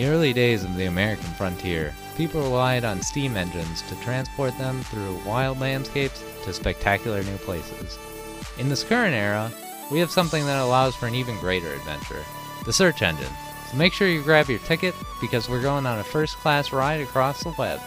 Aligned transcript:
the 0.00 0.06
early 0.06 0.32
days 0.32 0.64
of 0.64 0.74
the 0.76 0.86
American 0.86 1.28
frontier, 1.34 1.94
people 2.16 2.40
relied 2.40 2.86
on 2.86 3.02
steam 3.02 3.36
engines 3.36 3.82
to 3.82 3.94
transport 3.96 4.56
them 4.56 4.80
through 4.84 5.20
wild 5.26 5.60
landscapes 5.60 6.24
to 6.42 6.54
spectacular 6.54 7.22
new 7.22 7.36
places. 7.36 7.98
In 8.56 8.70
this 8.70 8.82
current 8.82 9.12
era, 9.12 9.52
we 9.92 9.98
have 9.98 10.10
something 10.10 10.46
that 10.46 10.62
allows 10.62 10.96
for 10.96 11.06
an 11.06 11.14
even 11.14 11.36
greater 11.36 11.74
adventure 11.74 12.24
the 12.64 12.72
search 12.72 13.02
engine. 13.02 13.28
So 13.70 13.76
make 13.76 13.92
sure 13.92 14.08
you 14.08 14.22
grab 14.22 14.48
your 14.48 14.58
ticket 14.60 14.94
because 15.20 15.50
we're 15.50 15.60
going 15.60 15.84
on 15.84 15.98
a 15.98 16.04
first 16.04 16.38
class 16.38 16.72
ride 16.72 17.02
across 17.02 17.44
the 17.44 17.54
web. 17.58 17.78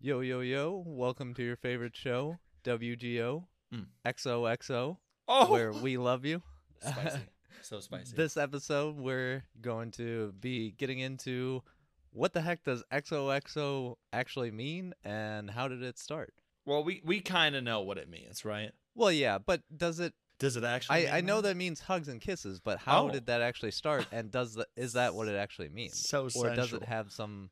Yo, 0.00 0.20
yo, 0.20 0.40
yo, 0.40 0.82
welcome 0.86 1.34
to 1.34 1.42
your 1.42 1.56
favorite 1.56 1.94
show, 1.94 2.38
WGO 2.64 3.44
Mm. 3.72 3.86
XOXO, 4.04 4.98
Oh, 5.32 5.48
where 5.50 5.72
we 5.72 5.96
love 5.96 6.24
you. 6.24 6.42
spicy, 6.80 7.20
so 7.62 7.78
spicy. 7.78 8.16
This 8.16 8.36
episode, 8.36 8.96
we're 8.96 9.44
going 9.60 9.92
to 9.92 10.32
be 10.40 10.72
getting 10.72 10.98
into 10.98 11.62
what 12.12 12.32
the 12.32 12.40
heck 12.40 12.64
does 12.64 12.82
XOXO 12.92 13.94
actually 14.12 14.50
mean 14.50 14.92
and 15.04 15.48
how 15.50 15.68
did 15.68 15.82
it 15.84 15.98
start? 16.00 16.34
well, 16.66 16.82
we 16.82 17.00
we 17.04 17.20
kind 17.20 17.54
of 17.54 17.62
know 17.64 17.80
what 17.80 17.96
it 17.96 18.08
means, 18.10 18.44
right? 18.44 18.72
Well, 18.96 19.12
yeah, 19.12 19.38
but 19.38 19.62
does 19.74 20.00
it? 20.00 20.14
Does 20.40 20.56
it 20.56 20.64
actually? 20.64 21.08
I, 21.08 21.18
I 21.18 21.20
know 21.20 21.40
that 21.42 21.56
means 21.56 21.78
hugs 21.80 22.08
and 22.08 22.20
kisses, 22.20 22.58
but 22.58 22.78
how 22.80 23.06
Oh. 23.06 23.10
did 23.10 23.26
that 23.26 23.40
actually 23.40 23.70
start? 23.70 24.06
And 24.10 24.30
does 24.32 24.54
the, 24.54 24.66
is 24.76 24.94
that 24.94 25.14
what 25.14 25.28
it 25.28 25.36
actually 25.36 25.68
means, 25.68 25.98
So 26.08 26.28
or 26.34 26.54
does 26.56 26.72
it 26.72 26.82
have 26.84 27.12
some 27.12 27.50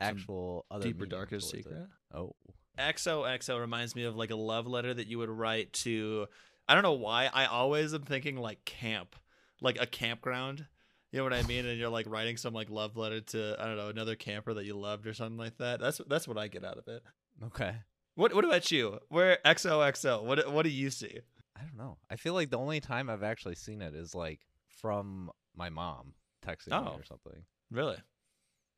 actual 0.00 0.66
other 0.70 0.84
deeper, 0.84 1.06
darker 1.06 1.40
towards 1.40 1.52
it? 1.52 1.56
secret? 1.64 1.86
Oh, 2.14 2.36
XOXO 2.78 3.58
reminds 3.60 3.96
me 3.96 4.04
of 4.04 4.14
like 4.16 4.30
a 4.30 4.36
love 4.36 4.66
letter 4.68 4.94
that 4.94 5.08
you 5.08 5.18
would 5.18 5.30
write 5.30 5.72
to. 5.84 6.26
I 6.68 6.74
don't 6.74 6.82
know 6.82 6.92
why. 6.92 7.30
I 7.32 7.46
always 7.46 7.94
am 7.94 8.02
thinking 8.02 8.36
like 8.36 8.64
camp, 8.64 9.16
like 9.60 9.78
a 9.80 9.86
campground. 9.86 10.66
You 11.10 11.18
know 11.18 11.24
what 11.24 11.32
I 11.32 11.42
mean? 11.42 11.64
And 11.64 11.78
you're 11.78 11.88
like 11.88 12.06
writing 12.08 12.36
some 12.36 12.52
like 12.52 12.68
love 12.68 12.96
letter 12.96 13.20
to 13.22 13.56
I 13.58 13.64
don't 13.66 13.76
know 13.76 13.88
another 13.88 14.14
camper 14.14 14.52
that 14.54 14.64
you 14.66 14.76
loved 14.78 15.06
or 15.06 15.14
something 15.14 15.38
like 15.38 15.56
that. 15.58 15.80
That's 15.80 16.00
that's 16.08 16.28
what 16.28 16.36
I 16.36 16.48
get 16.48 16.64
out 16.64 16.76
of 16.78 16.86
it. 16.88 17.02
okay. 17.46 17.76
What 18.14 18.34
What 18.34 18.44
about 18.44 18.70
you? 18.70 18.98
Where 19.08 19.38
XOXO? 19.44 20.22
What 20.24 20.52
What 20.52 20.64
do 20.64 20.70
you 20.70 20.90
see? 20.90 21.20
I 21.56 21.62
don't 21.62 21.76
know. 21.76 21.96
I 22.10 22.16
feel 22.16 22.34
like 22.34 22.50
the 22.50 22.58
only 22.58 22.80
time 22.80 23.08
I've 23.08 23.22
actually 23.22 23.54
seen 23.54 23.80
it 23.82 23.94
is 23.94 24.14
like 24.14 24.40
from 24.68 25.30
my 25.56 25.70
mom 25.70 26.12
texting 26.46 26.68
me 26.68 26.88
Oh. 26.90 26.96
or 26.98 27.04
something. 27.04 27.42
Really? 27.70 27.96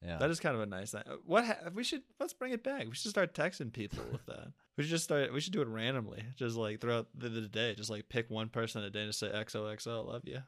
Yeah. 0.04 0.18
That 0.18 0.30
is 0.30 0.40
kind 0.40 0.54
of 0.54 0.62
a 0.62 0.66
nice 0.66 0.92
thing. 0.92 1.02
What 1.26 1.44
ha- 1.44 1.70
we 1.74 1.84
should 1.84 2.02
let's 2.18 2.32
bring 2.32 2.52
it 2.52 2.64
back. 2.64 2.86
We 2.86 2.94
should 2.94 3.10
start 3.10 3.34
texting 3.34 3.72
people 3.72 4.02
with 4.10 4.24
that. 4.26 4.48
We 4.78 4.84
should 4.84 4.92
just 4.92 5.04
start. 5.04 5.30
We 5.30 5.40
should 5.40 5.52
do 5.52 5.60
it 5.60 5.68
randomly, 5.68 6.24
just 6.36 6.56
like 6.56 6.80
throughout 6.80 7.08
the, 7.14 7.28
the 7.28 7.42
day. 7.42 7.74
Just 7.74 7.90
like 7.90 8.08
pick 8.08 8.30
one 8.30 8.48
person 8.48 8.82
a 8.82 8.88
day 8.88 9.00
and 9.00 9.10
just 9.10 9.18
say 9.18 9.28
XOXO, 9.28 10.06
love 10.06 10.22
you. 10.24 10.38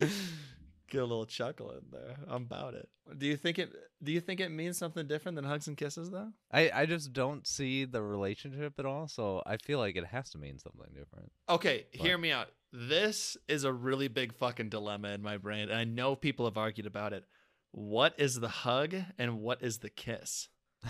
Get 0.88 0.98
a 1.02 1.04
little 1.04 1.26
chuckle 1.26 1.72
in 1.72 1.80
there. 1.90 2.16
I'm 2.28 2.42
about 2.44 2.74
it. 2.74 2.88
Do 3.18 3.26
you 3.26 3.36
think 3.36 3.58
it? 3.58 3.72
Do 4.02 4.12
you 4.12 4.20
think 4.20 4.38
it 4.40 4.50
means 4.50 4.78
something 4.78 5.06
different 5.08 5.34
than 5.36 5.44
hugs 5.44 5.66
and 5.66 5.76
kisses 5.76 6.10
though? 6.10 6.30
I, 6.52 6.70
I 6.72 6.86
just 6.86 7.12
don't 7.12 7.46
see 7.46 7.84
the 7.84 8.02
relationship 8.02 8.74
at 8.78 8.86
all, 8.86 9.08
so 9.08 9.42
I 9.46 9.56
feel 9.56 9.78
like 9.80 9.96
it 9.96 10.06
has 10.06 10.30
to 10.30 10.38
mean 10.38 10.58
something 10.58 10.86
different. 10.94 11.32
Okay, 11.48 11.86
What? 11.96 12.06
hear 12.06 12.16
me 12.18 12.30
out. 12.30 12.48
This 12.72 13.36
is 13.48 13.64
a 13.64 13.72
really 13.72 14.06
big 14.08 14.32
fucking 14.34 14.68
dilemma 14.68 15.08
in 15.08 15.22
my 15.22 15.38
brain, 15.38 15.70
and 15.70 15.78
I 15.78 15.84
know 15.84 16.14
people 16.14 16.44
have 16.46 16.56
argued 16.58 16.86
about 16.86 17.12
it. 17.12 17.24
What 17.72 18.14
is 18.18 18.38
the 18.38 18.48
hug 18.48 18.94
and 19.18 19.40
what 19.40 19.62
is 19.62 19.78
the 19.78 19.90
kiss? 19.90 20.48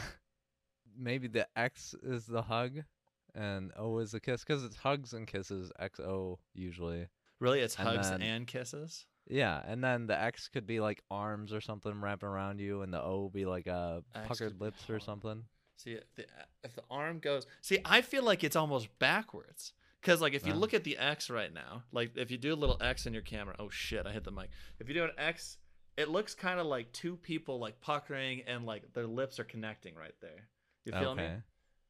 Maybe 0.99 1.29
the 1.29 1.47
X 1.57 1.95
is 2.03 2.27
the 2.27 2.43
hug 2.43 2.79
and 3.35 3.71
O 3.77 3.99
is 3.99 4.13
the 4.13 4.21
kiss 4.21 4.43
because 4.45 4.65
it's 4.65 4.77
hugs 4.77 5.13
and 5.13 5.27
kisses, 5.27 5.71
XO 5.81 6.39
usually. 6.55 7.09
Really, 7.39 7.61
it's 7.61 7.77
And 7.77 7.89
hugs 7.89 8.11
then- 8.11 8.23
and 8.23 8.47
kisses. 8.47 9.07
Yeah, 9.29 9.61
and 9.67 9.83
then 9.83 10.07
the 10.07 10.21
X 10.21 10.49
could 10.49 10.67
be 10.67 10.79
like 10.81 11.03
arms 11.11 11.53
or 11.53 11.61
something 11.61 12.01
wrapping 12.01 12.29
around 12.29 12.61
you, 12.61 12.83
and 12.83 12.93
the 12.93 13.03
O 13.03 13.29
be 13.29 13.45
like 13.45 13.67
uh, 13.67 14.01
X 14.15 14.29
puckered 14.29 14.53
could 14.53 14.61
lips 14.61 14.89
or 14.89 15.01
something. 15.01 15.43
See, 15.77 15.93
if 15.93 16.05
the, 16.15 16.27
if 16.65 16.75
the 16.75 16.83
arm 16.91 17.19
goes, 17.19 17.47
see, 17.61 17.79
I 17.85 18.01
feel 18.03 18.23
like 18.23 18.43
it's 18.45 18.57
almost 18.57 18.89
backwards. 18.99 19.73
Because, 20.01 20.21
like, 20.21 20.35
if 20.35 20.47
you 20.47 20.53
Oh. 20.53 20.57
look 20.57 20.73
at 20.73 20.85
the 20.85 20.97
X 20.99 21.29
right 21.31 21.53
now, 21.53 21.83
like, 21.91 22.17
if 22.17 22.31
you 22.31 22.39
do 22.39 22.55
a 22.55 22.57
little 22.57 22.77
X 22.81 23.07
in 23.07 23.13
your 23.13 23.23
camera, 23.23 23.57
oh 23.59 23.69
shit, 23.71 24.07
I 24.07 24.13
hit 24.13 24.23
the 24.23 24.31
mic. 24.31 24.51
If 24.79 24.89
you 24.89 24.95
do 24.95 25.03
an 25.05 25.11
X, 25.19 25.59
it 25.97 26.09
looks 26.09 26.33
kind 26.35 26.61
of 26.61 26.67
like 26.67 26.93
two 26.93 27.17
people, 27.17 27.59
like, 27.59 27.81
puckering 27.81 28.43
and, 28.47 28.65
like, 28.65 28.93
their 28.93 29.07
lips 29.07 29.41
are 29.41 29.45
connecting 29.45 29.97
right 29.97 30.15
there. 30.21 30.49
You 30.85 30.93
feel 30.93 31.11
okay. 31.11 31.29
me? 31.29 31.35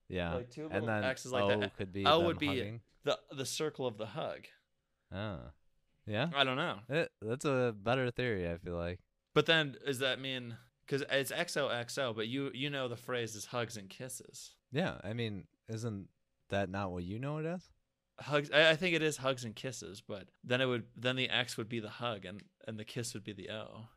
Yeah. 0.09 0.35
Like, 0.37 0.51
two 0.51 0.69
and 0.71 0.89
then 0.89 1.05
X's 1.05 1.31
like 1.31 1.45
O 1.45 1.61
that. 1.61 1.77
could 1.77 1.93
be 1.93 2.07
O 2.07 2.19
them 2.19 2.27
would 2.29 2.39
be- 2.39 2.47
hugging. 2.47 2.81
The, 3.05 3.19
the 3.37 3.45
circle 3.47 3.87
of 3.87 3.99
the 3.99 4.07
hug. 4.07 4.47
Oh. 5.15 5.41
Yeah. 6.07 6.29
I 6.35 6.45
don't 6.45 6.57
know. 6.57 6.79
It, 6.89 7.11
that's 7.21 7.45
a 7.45 7.75
better 7.77 8.11
theory, 8.11 8.49
I 8.51 8.57
feel 8.59 8.77
like. 8.77 9.01
But 9.35 9.47
then, 9.47 9.77
does 9.85 9.99
that 9.99 10.21
mean, 10.21 10.57
because 10.87 11.03
it's 11.11 11.33
XOXO, 11.33 12.15
but 12.15 12.29
you, 12.29 12.51
you 12.55 12.71
know 12.71 12.89
the 12.89 12.97
phrase 12.97 13.35
is 13.35 13.47
hugs 13.47 13.77
and 13.77 13.89
kisses. 13.89 14.55
Yeah, 14.73 14.95
I 15.03 15.13
mean, 15.13 15.45
isn't 15.69 16.09
that 16.51 16.71
not 16.71 16.93
what 16.93 17.05
you 17.05 17.19
know 17.19 17.39
it 17.39 17.47
as? 17.47 17.69
hugs 18.19 18.51
I, 18.51 18.71
I 18.71 18.77
think 18.77 18.95
it 18.97 19.03
is 19.03 19.19
hugs 19.19 19.45
and 19.45 19.55
kisses 19.55 20.01
but 20.01 20.29
then 20.43 20.63
it 20.63 20.65
would 20.65 20.85
then 20.97 21.17
the 21.17 21.29
x 21.29 21.59
would 21.59 21.69
be 21.69 21.81
the 21.81 21.91
hug 21.91 22.25
and 22.25 22.41
and 22.67 22.79
the 22.79 22.85
kiss 22.85 23.13
would 23.13 23.25
be 23.25 23.35
the 23.35 23.51
o 23.51 23.89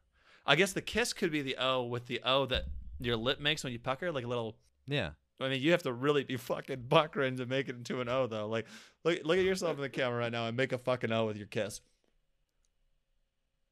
i 0.46 0.58
guess 0.58 0.74
the 0.74 0.82
kiss 0.82 1.14
could 1.14 1.32
be 1.32 1.42
the 1.42 1.56
o 1.58 1.84
with 1.86 2.08
the 2.08 2.20
o 2.26 2.46
that 2.48 2.66
your 3.00 3.16
lip 3.16 3.40
makes 3.40 3.64
when 3.64 3.72
you 3.72 3.80
pucker 3.80 4.12
like 4.12 4.26
a 4.26 4.28
little 4.28 4.58
Yeah. 4.88 5.12
i 5.40 5.48
mean 5.48 5.62
you 5.62 5.72
have 5.72 5.84
to 5.84 5.94
really 5.94 6.26
be 6.26 6.36
fucking 6.36 6.88
puckering 6.90 7.38
to 7.38 7.46
make 7.46 7.70
it 7.70 7.78
into 7.78 8.02
an 8.02 8.10
o 8.10 8.28
though 8.28 8.50
like 8.50 8.66
look 9.06 9.20
look 9.24 9.38
at 9.38 9.46
yourself 9.46 9.78
in 9.78 9.82
the 9.84 9.88
camera 9.90 10.20
right 10.20 10.32
now 10.34 10.48
and 10.48 10.58
make 10.58 10.74
a 10.74 10.78
fucking 10.78 11.14
o 11.14 11.26
with 11.26 11.38
your 11.38 11.48
kiss 11.48 11.80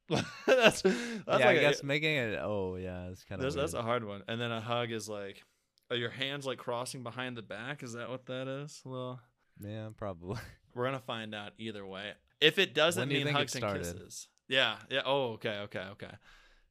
that's 0.46 0.82
that's 0.82 0.84
yeah, 1.28 1.36
like 1.36 1.44
I 1.46 1.52
a- 1.54 1.62
guess 1.62 1.84
making 1.84 2.16
it. 2.16 2.40
Oh, 2.42 2.76
yeah, 2.76 3.10
it's 3.10 3.24
kind 3.24 3.44
of. 3.44 3.54
that's, 3.54 3.74
a 3.74 3.82
hard 3.82 4.06
one 4.06 4.24
and 4.28 4.40
then 4.40 4.52
a 4.52 4.62
hug 4.62 4.92
is 4.92 5.10
like 5.10 5.44
are 5.90 5.98
your 5.98 6.10
hands 6.10 6.46
like 6.46 6.58
crossing 6.58 7.04
behind 7.04 7.38
the 7.38 7.42
back 7.42 7.84
is 7.84 7.94
that 7.94 8.10
what 8.10 8.26
that 8.28 8.48
is 8.48 8.82
well 8.86 9.20
Yeah, 9.60 9.90
probably. 9.96 10.38
We're 10.76 10.86
gonna 10.86 11.00
find 11.00 11.34
out 11.34 11.54
either 11.58 11.86
way. 11.86 12.12
If 12.40 12.60
it 12.60 12.74
doesn't 12.74 13.10
do 13.10 13.16
mean 13.16 13.28
hugs 13.34 13.56
and 13.56 13.66
kisses, 13.66 14.28
yeah, 14.48 14.76
yeah. 14.90 15.02
Oh, 15.06 15.34
okay, 15.34 15.60
okay, 15.64 15.86
okay. 15.92 16.12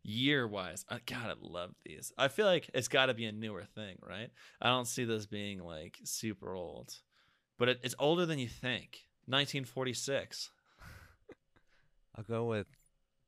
Year 0.03 0.47
wise, 0.47 0.85
I 0.89 1.01
gotta 1.05 1.37
love 1.41 1.73
these. 1.85 2.13
I 2.17 2.29
feel 2.29 2.47
like 2.47 2.71
it's 2.73 2.87
got 2.87 3.07
to 3.07 3.15
be 3.15 3.25
a 3.25 3.33
newer 3.33 3.65
thing, 3.75 3.97
right? 4.09 4.31
I 4.63 4.69
don't 4.69 4.87
see 4.87 5.05
this 5.05 5.27
being 5.27 5.59
like 5.59 5.99
super 6.05 6.55
old, 6.55 6.95
but 7.59 7.69
it, 7.69 7.81
it's 7.83 7.97
older 7.99 8.25
than 8.25 8.39
you 8.39 8.49
think. 8.49 9.01
1946. 9.27 10.51
I'll 12.17 12.23
go 12.25 12.45
with 12.45 12.67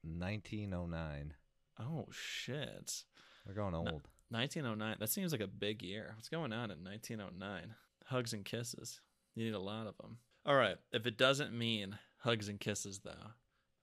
1909. 0.09 1.35
Oh 1.81 2.07
shit. 2.11 3.05
We're 3.47 3.55
going 3.55 3.73
No. 3.73 3.79
old. 3.79 4.09
1909. 4.31 4.97
That 5.01 5.09
seems 5.09 5.33
like 5.33 5.41
a 5.41 5.47
big 5.47 5.83
year. 5.83 6.13
What's 6.17 6.29
going 6.29 6.53
on 6.53 6.71
in 6.71 6.85
1909? 6.85 7.75
Hugs 8.07 8.33
and 8.33 8.45
kisses. 8.45 9.01
You 9.35 9.45
need 9.45 9.55
a 9.55 9.59
lot 9.61 9.87
of 9.87 9.97
them. 9.99 10.19
All 10.45 10.55
right. 10.57 10.77
If 10.93 11.07
it 11.07 11.17
doesn't 11.17 11.57
mean 11.57 11.99
hugs 12.19 12.49
and 12.49 12.59
kisses, 12.61 13.01
though, 13.05 13.33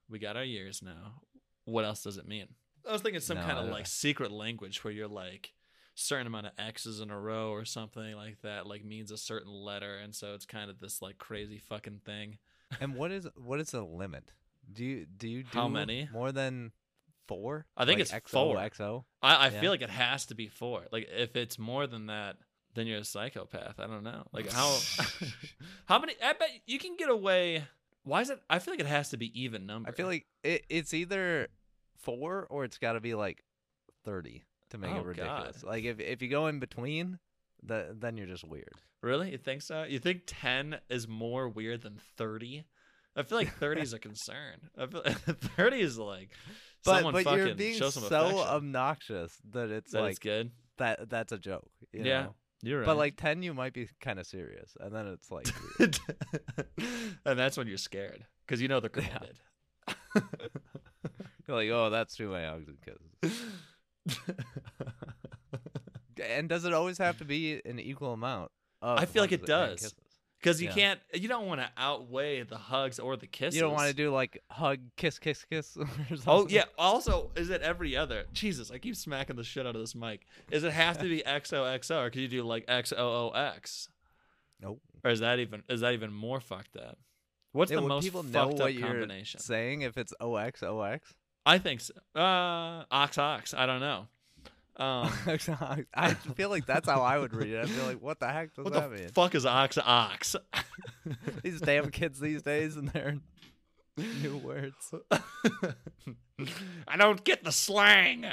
we 0.10 0.20
got 0.20 0.36
our 0.38 0.44
years 0.44 0.82
now. 0.82 1.22
What 1.66 1.86
else 1.86 2.04
does 2.04 2.18
it 2.18 2.28
mean? 2.28 2.48
I 2.88 2.92
was 2.92 3.02
thinking 3.02 3.22
some 3.22 3.38
No, 3.38 3.44
kind 3.44 3.58
of 3.58 3.72
like 3.72 3.88
secret 3.88 4.32
language 4.32 4.84
where 4.84 4.94
you're 4.94 5.08
like 5.08 5.54
certain 5.96 6.28
amount 6.28 6.46
of 6.48 6.52
X's 6.60 7.00
in 7.00 7.10
a 7.10 7.20
row 7.20 7.50
or 7.52 7.66
something 7.66 8.16
like 8.16 8.42
that, 8.44 8.68
like 8.68 8.84
means 8.86 9.10
a 9.12 9.18
certain 9.18 9.52
letter, 9.52 9.98
and 9.98 10.14
so 10.14 10.34
it's 10.36 10.46
kind 10.46 10.70
of 10.70 10.80
this 10.80 11.02
like 11.02 11.18
crazy 11.18 11.58
fucking 11.58 12.02
thing. 12.06 12.38
and 12.80 12.96
what 12.96 13.12
is 13.12 13.28
what 13.36 13.60
is 13.60 13.72
the 13.72 13.82
limit? 13.82 14.32
Do 14.72 14.84
you 14.86 15.06
do 15.06 15.28
you 15.30 15.44
do 15.44 15.50
How 15.58 15.68
many? 15.68 16.10
more 16.12 16.32
than 16.32 16.72
four? 17.28 17.66
I 17.78 17.86
think 17.86 18.00
Like 18.00 18.02
it's 18.04 18.12
XO, 18.12 18.30
four. 18.32 18.58
XO. 18.58 19.04
I, 19.22 19.36
I 19.36 19.50
Yeah. 19.50 19.62
feel 19.62 19.72
like 19.72 19.82
it 19.82 19.90
has 19.90 20.26
to 20.28 20.36
be 20.36 20.48
four. 20.48 20.86
Like 20.92 21.08
if 21.12 21.36
it's 21.36 21.58
more 21.60 21.88
than 21.88 22.08
that, 22.08 22.38
then 22.74 22.88
you're 22.88 23.00
a 23.00 23.04
psychopath. 23.06 23.80
I 23.80 23.88
don't 23.88 24.04
know. 24.04 24.24
Like 24.32 24.52
how 24.52 24.78
how 25.86 26.00
many? 26.00 26.14
I 26.24 26.34
bet 26.34 26.50
you 26.66 26.80
can 26.80 26.96
get 26.98 27.10
away. 27.10 27.64
Why 28.04 28.22
is 28.22 28.30
it? 28.30 28.40
I 28.50 28.60
feel 28.60 28.74
like 28.74 28.82
it 28.82 28.86
has 28.86 29.10
to 29.10 29.18
be 29.18 29.40
even 29.42 29.66
number. 29.66 29.90
I 29.90 29.92
feel 29.94 30.08
like 30.08 30.26
it, 30.44 30.66
it's 30.70 30.94
either 30.94 31.48
four 31.98 32.46
or 32.50 32.64
it's 32.64 32.78
got 32.78 32.94
to 32.94 33.00
be 33.00 33.16
like 33.16 33.44
30 34.04 34.44
to 34.70 34.78
make 34.78 34.92
Oh, 34.92 34.96
it 34.96 34.98
God. 34.98 35.06
ridiculous. 35.08 35.64
Like 35.64 35.84
if 35.86 36.00
if 36.00 36.22
you 36.22 36.28
go 36.30 36.48
in 36.48 36.60
between, 36.60 37.18
the, 37.64 37.96
then 37.98 38.18
you're 38.18 38.28
just 38.28 38.44
weird. 38.48 38.74
really. 39.02 39.32
You 39.32 39.38
think 39.38 39.62
so? 39.64 39.84
You 39.84 39.98
think 40.00 40.24
ten 40.28 40.80
is 40.90 41.08
more 41.08 41.50
weird 41.50 41.82
than 41.82 42.00
thirty? 42.18 42.66
I 43.16 43.24
feel 43.24 43.38
like 43.38 43.54
thirty 43.56 43.82
is 43.82 43.94
a 43.94 44.00
concern. 44.00 44.56
I 44.78 44.86
feel 44.88 45.02
thirty 45.04 45.80
is 45.82 45.98
like 45.98 46.30
But 46.84 46.96
someone 46.98 47.14
but 47.14 47.24
fucking 47.24 47.46
you're 47.46 47.56
being 47.56 47.78
show 47.78 47.90
some 47.90 48.04
so 48.04 48.26
affection. 48.28 48.48
obnoxious 48.48 49.38
that 49.52 49.70
it's 49.70 49.92
that 49.94 50.02
like 50.02 50.10
it's 50.12 50.20
good. 50.20 50.52
that 50.78 51.10
that's 51.10 51.32
a 51.32 51.38
joke. 51.38 51.70
you 51.94 52.04
Yeah, 52.04 52.22
know? 52.24 52.36
You're 52.62 52.80
right. 52.80 52.86
But 52.86 52.98
like 52.98 53.16
10 53.18 53.44
you 53.44 53.54
might 53.54 53.74
be 53.74 53.88
kind 54.02 54.20
of 54.20 54.26
serious 54.28 54.76
and 54.80 54.94
then 54.94 55.08
it's 55.08 55.30
like 55.32 55.48
and 57.26 57.40
that's 57.40 57.58
when 57.58 57.68
you're 57.68 57.78
scared 57.78 58.26
because 58.46 58.62
you 58.62 58.68
know 58.68 58.80
they're 58.80 58.92
Yeah. 58.96 59.20
you're 61.48 61.58
like, 61.58 61.70
"Oh, 61.70 61.90
that's 61.92 62.16
too 62.16 62.30
many 62.32 62.46
hugs 62.48 62.68
and 62.68 62.78
kisses." 62.82 63.40
And 66.24 66.48
does 66.50 66.66
it 66.66 66.74
always 66.74 66.98
have 66.98 67.18
to 67.20 67.26
be 67.26 67.62
an 67.66 67.80
equal 67.80 68.14
amount? 68.14 68.52
I 68.82 69.06
feel 69.06 69.22
like 69.24 69.32
it 69.32 69.46
does. 69.46 69.94
Because 70.40 70.62
you 70.62 70.68
Yeah. 70.70 70.74
can't. 70.76 71.00
You 71.14 71.28
don't 71.28 71.48
want 71.48 71.62
to 71.62 71.70
outweigh 71.78 72.44
the 72.44 72.58
hugs 72.58 73.00
or 73.00 73.16
the 73.18 73.28
kisses. 73.28 73.56
You 73.56 73.62
don't 73.62 73.74
want 73.74 73.88
to 73.90 73.94
do 73.96 74.12
like 74.12 74.42
hug, 74.52 74.80
kiss, 74.96 75.18
kiss, 75.20 75.44
kiss. 75.46 75.78
Oh 76.28 76.48
yeah. 76.48 76.66
Also, 76.78 77.32
is 77.36 77.50
it 77.50 77.62
every 77.62 77.96
other? 77.98 78.26
Jesus, 78.34 78.72
I 78.72 78.78
keep 78.78 78.96
smacking 78.96 79.36
the 79.36 79.44
shit 79.44 79.66
out 79.66 79.76
of 79.76 79.82
this 79.82 79.96
mic. 79.96 80.26
Does 80.52 80.64
it 80.64 80.74
have 80.74 80.98
to 81.00 81.04
be 81.10 81.24
XOXO, 81.28 82.06
or 82.06 82.10
could 82.10 82.22
you 82.22 82.28
do 82.28 82.44
like 82.44 82.66
XOOX? 82.68 83.90
Nope. 84.62 84.82
Or 85.04 85.12
is 85.12 85.20
that 85.20 85.40
even 85.40 85.64
is 85.70 85.82
that 85.82 85.94
even 85.94 86.12
more 86.14 86.40
fucked 86.40 86.78
up? 86.78 86.98
What's 87.52 87.72
Yeah, 87.72 87.78
the 87.80 87.88
most 87.88 88.04
people 88.04 88.24
know 88.24 88.48
fucked 88.48 88.54
what 88.60 88.70
up 88.70 88.74
you're 88.74 88.88
combination? 88.88 89.40
saying 89.40 89.82
if 89.82 89.98
it's 89.98 90.14
OX 90.20 90.62
OX? 90.64 91.14
I 91.46 91.58
think 91.60 91.80
so. 91.82 91.94
Uh, 92.20 92.84
ox 92.92 93.18
ox. 93.18 93.54
I 93.54 93.66
don't 93.66 93.80
know. 93.80 94.08
Um, 94.78 95.10
I 95.94 96.14
feel 96.36 96.50
like 96.50 96.66
that's 96.66 96.88
how 96.88 97.02
I 97.02 97.18
would 97.18 97.34
read 97.34 97.54
it. 97.54 97.64
I'd 97.64 97.68
be 97.68 97.82
like, 97.82 98.02
what 98.02 98.20
the 98.20 98.28
heck 98.28 98.54
does 98.54 98.66
what 98.66 98.74
that 98.74 98.92
the 98.92 98.98
mean? 98.98 99.10
fuck 99.10 99.36
is 99.36 99.46
ox 99.46 99.78
ox? 99.78 100.36
these 101.44 101.62
damn 101.62 101.92
kids 101.92 102.20
these 102.20 102.42
days 102.42 102.76
and 102.76 102.90
their 102.90 103.18
new 103.98 104.38
words. 104.38 104.94
I 106.88 106.98
don't 106.98 107.24
get 107.24 107.44
the 107.44 107.52
slang. 107.52 108.26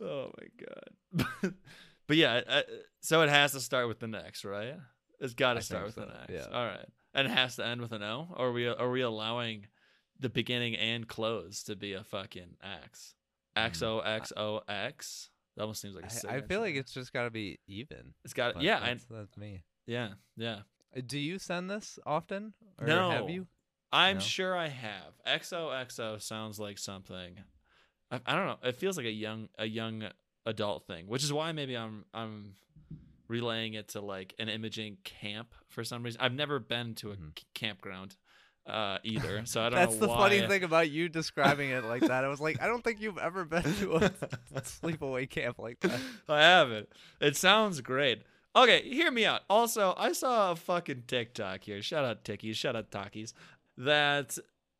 oh 0.00 0.30
my 0.38 0.46
god. 0.60 1.54
but 2.06 2.16
yeah, 2.16 2.42
uh, 2.46 2.62
so 3.00 3.22
it 3.22 3.28
has 3.28 3.52
to 3.52 3.60
start 3.60 3.88
with 3.88 3.98
the 3.98 4.06
next, 4.06 4.44
right? 4.44 4.76
It's 5.18 5.34
got 5.34 5.54
to 5.54 5.62
start 5.62 5.86
with 5.86 5.96
think 5.96 6.06
the 6.06 6.14
next. 6.14 6.30
yeah. 6.32 6.56
All 6.56 6.64
right, 6.64 6.86
and 7.12 7.26
it 7.26 7.30
has 7.30 7.56
to 7.56 7.66
end 7.66 7.80
with 7.80 7.90
an 7.92 8.02
O. 8.04 8.28
Or 8.36 8.46
are 8.46 8.52
we 8.52 8.68
are 8.68 8.90
we 8.90 9.00
allowing 9.00 9.66
the 10.20 10.28
beginning 10.28 10.76
and 10.76 11.08
close 11.08 11.62
to 11.64 11.74
be 11.76 11.92
a 11.94 12.04
fucking 12.04 12.56
X? 12.62 13.14
X 13.56 13.82
O 13.82 14.00
X 14.00 14.32
O 14.36 14.60
X. 14.68 15.30
That 15.56 15.62
almost 15.62 15.80
seems 15.82 15.94
like 15.96 16.04
a 16.04 16.08
Mm. 16.08 16.30
I, 16.30 16.36
I 16.36 16.40
feel 16.42 16.60
like 16.60 16.74
it's 16.76 16.92
just 16.92 17.12
got 17.12 17.24
to 17.24 17.30
be 17.30 17.58
even. 17.66 18.14
it's 18.24 18.32
got 18.34 18.60
yeah, 18.62 18.78
I, 18.80 18.88
that's, 18.90 19.04
that's 19.06 19.36
me. 19.36 19.64
yeah, 19.86 20.10
yeah. 20.36 20.60
Uh, 20.96 21.00
Do 21.06 21.18
you 21.18 21.38
send 21.38 21.68
this 21.70 21.98
often? 22.06 22.54
Or 22.78 22.86
No. 22.86 23.10
have 23.10 23.30
you? 23.30 23.46
I'm 23.92 24.16
No? 24.18 24.20
sure 24.20 24.56
I 24.56 24.68
have. 24.68 25.14
XOXO 25.26 26.22
sounds 26.22 26.60
like 26.60 26.78
something. 26.78 27.34
I, 28.10 28.20
I 28.24 28.36
don't 28.36 28.46
know. 28.46 28.58
It 28.68 28.76
feels 28.76 28.96
like 28.96 29.06
a 29.06 29.10
young 29.10 29.48
a 29.58 29.66
young 29.66 30.04
adult 30.46 30.86
thing, 30.86 31.06
which 31.08 31.24
is 31.24 31.32
why 31.32 31.50
maybe 31.52 31.76
I'm 31.76 32.04
I'm 32.14 32.54
relaying 33.28 33.74
it 33.74 33.88
to 33.88 34.00
like 34.00 34.34
an 34.38 34.48
imaging 34.48 34.98
camp 35.04 35.54
for 35.68 35.84
some 35.84 36.02
reason. 36.02 36.20
I've 36.20 36.32
never 36.34 36.58
been 36.58 36.94
to 36.96 37.10
a 37.12 37.16
Mhm. 37.16 37.32
campground 37.54 38.16
uh 38.70 38.98
either, 39.04 39.42
so 39.46 39.60
I 39.60 39.64
don't 39.70 39.72
That's 39.78 39.92
know 39.94 39.98
That's 39.98 40.00
the 40.00 40.08
why. 40.08 40.16
funny 40.30 40.46
thing 40.46 40.62
about 40.64 40.90
you 40.90 41.08
describing 41.08 41.70
it 41.70 41.84
like 41.84 42.02
that. 42.02 42.24
I 42.24 42.28
was 42.28 42.40
like, 42.40 42.60
I 42.62 42.66
don't 42.66 42.82
think 42.84 43.00
you've 43.00 43.18
ever 43.18 43.44
been 43.44 43.62
to 43.62 43.96
a 43.96 44.10
sleepaway 44.60 45.28
camp 45.28 45.58
like 45.58 45.80
that. 45.80 46.00
I 46.28 46.40
haven't. 46.40 46.88
It 47.20 47.36
sounds 47.36 47.80
great. 47.80 48.22
Okay, 48.56 48.82
hear 48.82 49.10
me 49.10 49.24
out. 49.26 49.42
Also, 49.48 49.94
I 49.96 50.12
saw 50.12 50.50
a 50.52 50.56
fucking 50.56 51.04
TikTok 51.06 51.62
here. 51.64 51.82
Shout 51.82 52.04
out 52.04 52.24
Tickies. 52.24 52.56
Shout 52.56 52.74
out 52.76 52.90
Takis. 52.90 53.32
That 53.76 54.36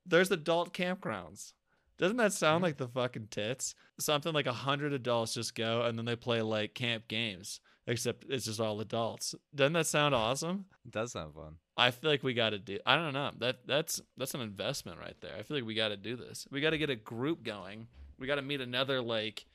there's 0.06 0.30
adult 0.30 0.74
campgrounds. 0.74 1.52
Doesn't 1.98 2.16
that 2.16 2.32
sound 2.32 2.60
Mhm. 2.60 2.64
like 2.64 2.76
the 2.78 2.88
fucking 2.88 3.28
tits? 3.30 3.74
Something 3.98 4.32
like 4.32 4.46
a 4.46 4.52
hundred 4.52 4.92
adults 4.92 5.34
just 5.34 5.54
go 5.54 5.82
and 5.82 5.96
then 5.98 6.06
they 6.06 6.16
play 6.16 6.40
like 6.42 6.74
camp 6.74 7.06
games, 7.08 7.60
except 7.86 8.24
it's 8.28 8.46
just 8.46 8.58
all 8.60 8.80
adults. 8.80 9.34
Doesn't 9.54 9.74
that 9.74 9.86
sound 9.86 10.14
awesome? 10.14 10.64
It 10.84 10.90
does 10.92 11.12
sound 11.12 11.34
fun. 11.34 11.56
I 11.80 11.90
feel 11.90 12.10
like 12.10 12.22
we 12.22 12.34
got 12.34 12.50
to 12.50 12.58
do. 12.58 12.78
I 12.84 12.96
don't 12.96 13.12
know. 13.14 13.30
That 13.38 13.66
that's 13.66 14.00
that's 14.16 14.34
an 14.34 14.40
investment 14.40 14.98
right 14.98 15.16
there. 15.20 15.32
I 15.38 15.42
feel 15.42 15.56
like 15.56 15.66
we 15.66 15.74
got 15.74 15.88
to 15.88 15.96
do 15.96 16.14
this. 16.16 16.46
We 16.50 16.60
got 16.60 16.70
to 16.70 16.78
get 16.78 16.90
a 16.90 16.96
group 16.96 17.42
going. 17.42 17.86
We 18.18 18.26
got 18.26 18.36
to 18.36 18.42
meet 18.42 18.60
another 18.60 19.00
like 19.00 19.46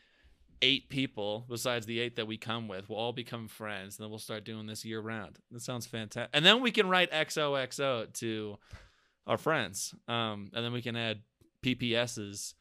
eight 0.62 0.89
people 0.89 1.45
besides 1.50 1.86
the 1.86 2.00
eight 2.00 2.16
that 2.16 2.25
we 2.27 2.38
come 2.38 2.68
with. 2.68 2.89
We'll 2.89 2.98
all 2.98 3.13
become 3.13 3.48
friends, 3.48 3.98
and 3.98 4.04
then 4.04 4.10
we'll 4.10 4.19
start 4.19 4.44
doing 4.44 4.66
this 4.66 4.83
year 4.83 5.00
round. 5.01 5.38
That 5.51 5.62
sounds 5.62 5.86
fantastic. 5.86 6.31
And 6.33 6.45
then 6.45 6.62
we 6.62 6.72
can 6.72 6.89
write 6.89 7.12
XOXO 7.12 8.12
to 8.13 8.57
our 9.27 9.38
friends, 9.38 9.94
um, 10.07 10.50
and 10.54 10.66
then 10.66 10.72
we 10.74 10.81
can 10.81 10.95
add 10.95 11.22
PPSs 11.63 12.54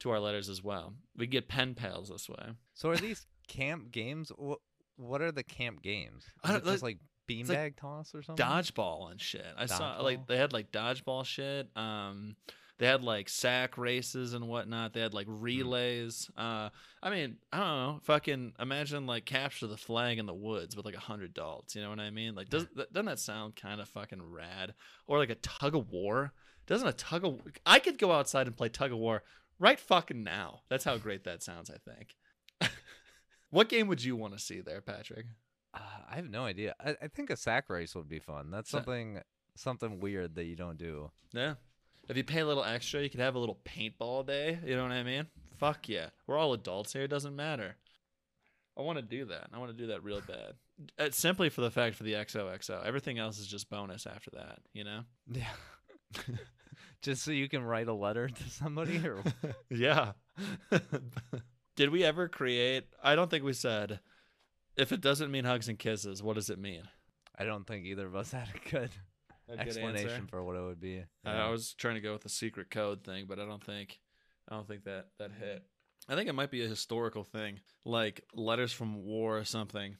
to 0.00 0.10
our 0.10 0.20
letters 0.20 0.48
as 0.48 0.62
well. 0.62 0.94
We 1.16 1.26
get 1.26 1.48
pen 1.48 1.74
pals 1.74 2.08
this 2.10 2.28
way. 2.28 2.52
So 2.74 2.90
are 2.90 2.96
these 2.96 3.26
camp 3.48 3.90
games? 3.90 4.30
What 4.36 4.58
What 4.96 5.20
are 5.22 5.32
the 5.32 5.42
camp 5.42 5.82
games? 5.82 6.24
I 6.44 6.52
don't- 6.52 6.64
just 6.64 6.82
like 6.82 6.98
beanbag 7.30 7.48
like 7.48 7.76
toss 7.76 8.14
or 8.14 8.22
something? 8.22 8.44
dodgeball 8.44 9.10
and 9.10 9.20
shit. 9.20 9.46
I 9.56 9.66
saw 9.66 10.00
like 10.00 10.26
they 10.26 10.36
had 10.36 10.52
like 10.52 10.72
dodgeball 10.72 11.24
shit. 11.24 11.68
Um, 11.76 12.36
they 12.78 12.86
had 12.86 13.04
like 13.04 13.28
sack 13.28 13.76
races 13.76 14.32
and 14.32 14.48
whatnot. 14.48 14.94
They 14.94 15.00
had 15.00 15.12
like 15.12 15.26
relays. 15.28 16.30
Uh, 16.36 16.70
I 17.02 17.10
mean, 17.10 17.36
I 17.52 17.58
don't 17.58 17.66
know. 17.66 18.00
Fucking 18.04 18.54
imagine 18.58 19.06
like 19.06 19.26
capture 19.26 19.66
the 19.66 19.76
flag 19.76 20.18
in 20.18 20.24
the 20.24 20.34
woods 20.34 20.74
with 20.74 20.86
like 20.86 20.96
a 20.96 21.00
hundred 21.00 21.30
adults. 21.30 21.76
You 21.76 21.82
know 21.82 21.90
what 21.90 22.00
I 22.00 22.08
mean? 22.10 22.34
Like, 22.34 22.48
does 22.48 22.66
that- 22.76 22.92
doesn't 22.92 23.06
that 23.06 23.18
sound 23.18 23.54
kind 23.54 23.82
of 23.82 23.88
fucking 23.90 24.22
rad? 24.22 24.72
Or 25.06 25.18
like 25.18 25.28
a 25.28 25.34
tug 25.36 25.74
of 25.74 25.90
war? 25.90 26.32
Doesn't 26.66 26.88
a 26.88 26.92
tug 26.94 27.24
of 27.24 27.40
I 27.66 27.80
could 27.80 27.98
go 27.98 28.12
outside 28.12 28.46
and 28.46 28.56
play 28.56 28.70
tug 28.70 28.92
of 28.92 28.98
war 28.98 29.24
right 29.58 29.78
fucking 29.78 30.22
now. 30.22 30.60
That's 30.70 30.84
how 30.84 30.96
great 30.96 31.24
that 31.24 31.42
sounds. 31.42 31.70
I 31.70 31.76
think. 31.76 32.16
what 33.50 33.68
game 33.68 33.88
would 33.88 34.02
you 34.02 34.16
want 34.16 34.32
to 34.32 34.38
see 34.38 34.60
there, 34.62 34.80
Patrick? 34.80 35.26
Uh, 35.74 35.78
I 36.10 36.16
have 36.16 36.28
no 36.28 36.44
idea. 36.44 36.74
I, 36.84 36.96
I 37.02 37.08
think 37.08 37.30
a 37.30 37.36
sack 37.36 37.70
race 37.70 37.94
would 37.94 38.08
be 38.08 38.18
fun. 38.18 38.50
That's 38.50 38.70
something 38.70 39.20
something 39.56 40.00
weird 40.00 40.34
that 40.36 40.44
you 40.44 40.56
don't 40.56 40.78
do. 40.78 41.10
Yeah. 41.32 41.54
If 42.08 42.16
you 42.16 42.24
pay 42.24 42.40
a 42.40 42.46
little 42.46 42.64
extra, 42.64 43.02
you 43.02 43.10
could 43.10 43.20
have 43.20 43.34
a 43.34 43.38
little 43.38 43.58
paintball 43.64 44.26
day. 44.26 44.58
You 44.64 44.74
know 44.74 44.82
what 44.82 44.92
I 44.92 45.02
mean? 45.02 45.26
Fuck 45.58 45.88
yeah. 45.88 46.06
We're 46.26 46.38
all 46.38 46.52
adults 46.54 46.92
here. 46.92 47.02
It 47.02 47.08
doesn't 47.08 47.36
matter. 47.36 47.76
I 48.76 48.82
want 48.82 48.98
to 48.98 49.02
do 49.02 49.26
that. 49.26 49.48
I 49.52 49.58
want 49.58 49.70
to 49.70 49.76
do 49.76 49.88
that 49.88 50.02
real 50.02 50.20
bad. 50.26 50.54
It's 50.98 51.18
simply 51.18 51.50
for 51.50 51.60
the 51.60 51.70
fact 51.70 51.96
for 51.96 52.02
the 52.04 52.14
XOXO. 52.14 52.84
Everything 52.84 53.18
else 53.18 53.38
is 53.38 53.46
just 53.46 53.68
bonus 53.68 54.06
after 54.06 54.30
that, 54.30 54.60
you 54.72 54.84
know? 54.84 55.02
Yeah. 55.30 55.52
Just 57.02 57.22
so 57.22 57.30
you 57.30 57.48
can 57.48 57.62
write 57.62 57.88
a 57.88 57.94
letter 57.94 58.28
to 58.28 58.50
somebody 58.50 58.98
or 59.06 59.22
yeah. 59.70 60.12
Did 61.76 61.90
we 61.90 62.04
ever 62.04 62.28
create? 62.28 62.84
I 63.02 63.14
don't 63.14 63.30
think 63.30 63.44
we 63.44 63.54
said. 63.54 64.00
If 64.80 64.92
it 64.92 65.00
doesn't 65.00 65.30
mean 65.30 65.44
hugs 65.44 65.68
and 65.68 65.78
kisses, 65.78 66.22
what 66.22 66.34
does 66.34 66.50
it 66.50 66.58
mean? 66.58 66.82
I 67.38 67.44
don't 67.44 67.66
think 67.66 67.84
either 67.86 68.06
of 68.06 68.16
us 68.16 68.32
had 68.32 68.48
a 68.54 68.68
good 68.70 68.90
A 69.48 69.56
good 69.56 69.60
explanation 69.66 70.10
answer? 70.10 70.26
for 70.28 70.42
what 70.44 70.56
it 70.56 70.62
would 70.62 70.80
be. 70.80 70.98
I- 71.24 71.32
Yeah. 71.32 71.46
I 71.46 71.50
was 71.50 71.74
trying 71.74 71.94
to 71.96 72.00
go 72.00 72.12
with 72.12 72.22
the 72.22 72.28
secret 72.28 72.70
code 72.70 73.04
thing, 73.04 73.26
but 73.28 73.38
I 73.38 73.44
don't 73.46 73.62
think 73.64 73.98
I 74.48 74.54
don't 74.56 74.66
think 74.66 74.84
that 74.84 75.08
that 75.18 75.30
hit. 75.32 75.64
I 76.08 76.14
think 76.16 76.28
it 76.28 76.34
might 76.34 76.50
be 76.50 76.64
a 76.64 76.68
historical 76.68 77.22
thing, 77.24 77.60
like 77.84 78.24
letters 78.34 78.72
from 78.72 79.04
war 79.04 79.38
or 79.38 79.44
something. 79.44 79.96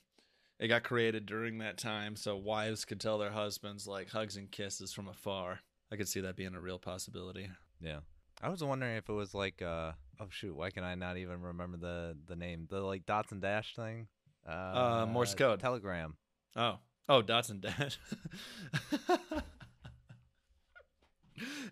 It 0.59 0.69
got 0.69 0.83
created 0.83 1.25
during 1.27 1.59
that 1.59 1.79
time, 1.79 2.17
so 2.17 2.37
wives 2.37 2.85
could 2.85 3.01
tell 3.01 3.17
their 3.19 3.31
husbands 3.31 3.87
like 3.87 4.11
hugs 4.11 4.37
and 4.37 4.51
kisses 4.51 4.93
from 4.93 5.09
afar. 5.09 5.61
I 5.93 5.97
could 5.97 6.09
see 6.09 6.21
that 6.21 6.37
being 6.37 6.55
a 6.55 6.61
real 6.61 6.79
possibility. 6.79 7.49
Yeah. 7.81 8.01
I 8.43 8.49
was 8.49 8.63
wondering 8.65 8.97
if 8.97 9.09
it 9.09 9.13
was 9.13 9.35
like 9.35 9.61
uh 9.63 9.93
oh 10.19 10.29
shoot, 10.31 10.57
why 10.57 10.71
can 10.71 10.85
I 10.85 10.95
not 10.97 11.17
even 11.17 11.41
remember 11.43 11.77
the 11.77 12.17
the 12.27 12.37
name? 12.37 12.67
The 12.69 12.81
like 12.81 13.07
dots 13.07 13.31
and 13.33 13.41
dash 13.43 13.75
thing? 13.77 14.09
Uh, 14.47 15.07
Morse 15.11 15.35
uh, 15.35 15.37
code. 15.37 15.61
Telegram. 15.61 16.17
Oh. 16.57 16.79
Oh, 17.09 17.23
dots 17.23 17.51
and 17.51 17.61
dash. 17.61 17.99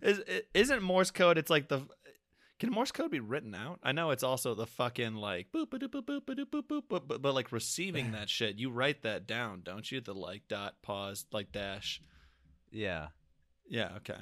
Is 0.01 0.21
isn't 0.53 0.81
Morse 0.81 1.11
code? 1.11 1.37
It's 1.37 1.49
like 1.49 1.67
the 1.67 1.81
can 2.59 2.71
Morse 2.71 2.91
code 2.91 3.11
be 3.11 3.21
written 3.21 3.55
out? 3.55 3.79
I 3.81 3.93
know 3.93 4.11
it's 4.11 4.23
also 4.23 4.53
the 4.53 4.65
fucking 4.65 5.15
like 5.15 5.47
boop 5.53 5.67
boop 5.67 5.79
boop 5.79 6.05
boop 6.05 6.21
boop 6.21 6.45
boop 6.45 6.63
boop, 6.67 6.81
boop 6.89 7.21
but, 7.21 7.33
like 7.33 7.51
receiving 7.53 8.11
that 8.13 8.29
shit, 8.29 8.59
you 8.59 8.69
write 8.69 9.03
that 9.03 9.25
down, 9.25 9.61
don't 9.63 9.89
you? 9.89 10.01
The 10.01 10.13
like 10.13 10.43
dot 10.49 10.75
pause 10.81 11.25
like 11.31 11.51
dash. 11.51 12.01
Yeah. 12.71 13.07
Yeah. 13.69 13.91
Okay. 13.97 14.19